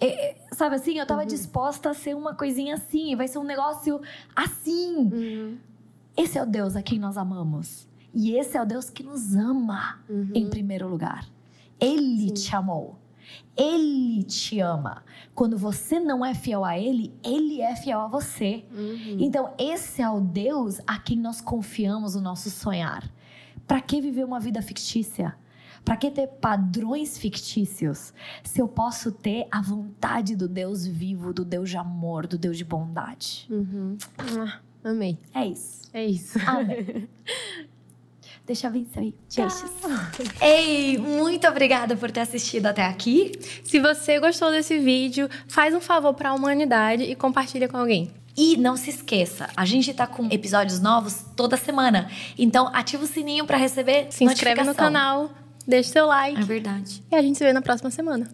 É, 0.00 0.30
é, 0.30 0.36
sabe 0.52 0.76
assim, 0.76 0.98
eu 0.98 1.06
tava 1.06 1.24
disposta 1.26 1.90
a 1.90 1.94
ser 1.94 2.14
uma 2.14 2.34
coisinha 2.34 2.74
assim, 2.74 3.12
e 3.12 3.16
vai 3.16 3.26
ser 3.28 3.38
um 3.38 3.44
negócio 3.44 4.00
assim. 4.34 4.96
Uhum. 4.96 5.58
Esse 6.16 6.36
é 6.38 6.42
o 6.42 6.46
Deus 6.46 6.74
a 6.76 6.82
quem 6.82 6.98
nós 6.98 7.16
amamos. 7.16 7.86
E 8.14 8.32
esse 8.36 8.56
é 8.56 8.62
o 8.62 8.66
Deus 8.66 8.90
que 8.90 9.02
nos 9.02 9.34
ama 9.34 10.00
Uhum. 10.08 10.30
em 10.34 10.48
primeiro 10.50 10.88
lugar. 10.88 11.28
Ele 11.80 12.28
Sim. 12.28 12.34
te 12.34 12.56
amou. 12.56 12.96
Ele 13.56 14.22
te 14.22 14.60
ama. 14.60 15.04
Quando 15.34 15.58
você 15.58 15.98
não 15.98 16.24
é 16.24 16.34
fiel 16.34 16.64
a 16.64 16.78
Ele, 16.78 17.12
Ele 17.24 17.60
é 17.60 17.74
fiel 17.76 18.00
a 18.00 18.06
você. 18.06 18.64
Uhum. 18.72 19.16
Então, 19.18 19.52
esse 19.58 20.00
é 20.00 20.08
o 20.08 20.20
Deus 20.20 20.80
a 20.86 20.98
quem 20.98 21.18
nós 21.18 21.40
confiamos 21.40 22.14
o 22.14 22.20
nosso 22.20 22.50
sonhar. 22.50 23.10
Para 23.66 23.80
que 23.80 24.00
viver 24.00 24.24
uma 24.24 24.40
vida 24.40 24.62
fictícia? 24.62 25.36
Para 25.84 25.96
que 25.96 26.10
ter 26.10 26.26
padrões 26.26 27.18
fictícios? 27.18 28.12
Se 28.44 28.60
eu 28.60 28.68
posso 28.68 29.10
ter 29.10 29.46
a 29.50 29.60
vontade 29.60 30.36
do 30.36 30.48
Deus 30.48 30.86
vivo, 30.86 31.32
do 31.32 31.44
Deus 31.44 31.70
de 31.70 31.76
amor, 31.76 32.26
do 32.26 32.38
Deus 32.38 32.56
de 32.56 32.64
bondade. 32.64 33.46
Uhum. 33.50 33.96
Ah, 34.18 34.60
amei. 34.84 35.18
É 35.34 35.46
isso. 35.46 35.88
É 35.92 36.04
isso. 36.06 36.38
Amém. 36.46 37.08
Deixa 38.48 38.66
isso 38.74 38.98
aí. 38.98 39.14
Beijos. 39.36 39.64
Ei, 40.40 40.96
muito 40.98 41.46
obrigada 41.46 41.94
por 41.94 42.10
ter 42.10 42.20
assistido 42.20 42.64
até 42.66 42.82
aqui. 42.84 43.32
Se 43.62 43.78
você 43.78 44.18
gostou 44.18 44.50
desse 44.50 44.78
vídeo, 44.78 45.28
faz 45.46 45.74
um 45.74 45.80
favor 45.80 46.14
para 46.14 46.30
a 46.30 46.34
humanidade 46.34 47.02
e 47.02 47.14
compartilha 47.14 47.68
com 47.68 47.76
alguém. 47.76 48.10
E 48.34 48.56
não 48.56 48.76
se 48.76 48.88
esqueça, 48.90 49.48
a 49.56 49.64
gente 49.64 49.92
tá 49.92 50.06
com 50.06 50.28
episódios 50.30 50.80
novos 50.80 51.24
toda 51.36 51.56
semana. 51.56 52.08
Então 52.38 52.70
ativa 52.72 53.04
o 53.04 53.06
sininho 53.06 53.44
para 53.44 53.56
receber 53.58 54.06
Se 54.10 54.24
inscreve 54.24 54.62
no 54.62 54.74
canal, 54.74 55.30
deixa 55.66 55.90
seu 55.90 56.06
like 56.06 56.40
É 56.40 56.44
verdade. 56.44 57.02
e 57.10 57.16
a 57.16 57.20
gente 57.20 57.36
se 57.36 57.44
vê 57.44 57.52
na 57.52 57.60
próxima 57.60 57.90
semana. 57.90 58.28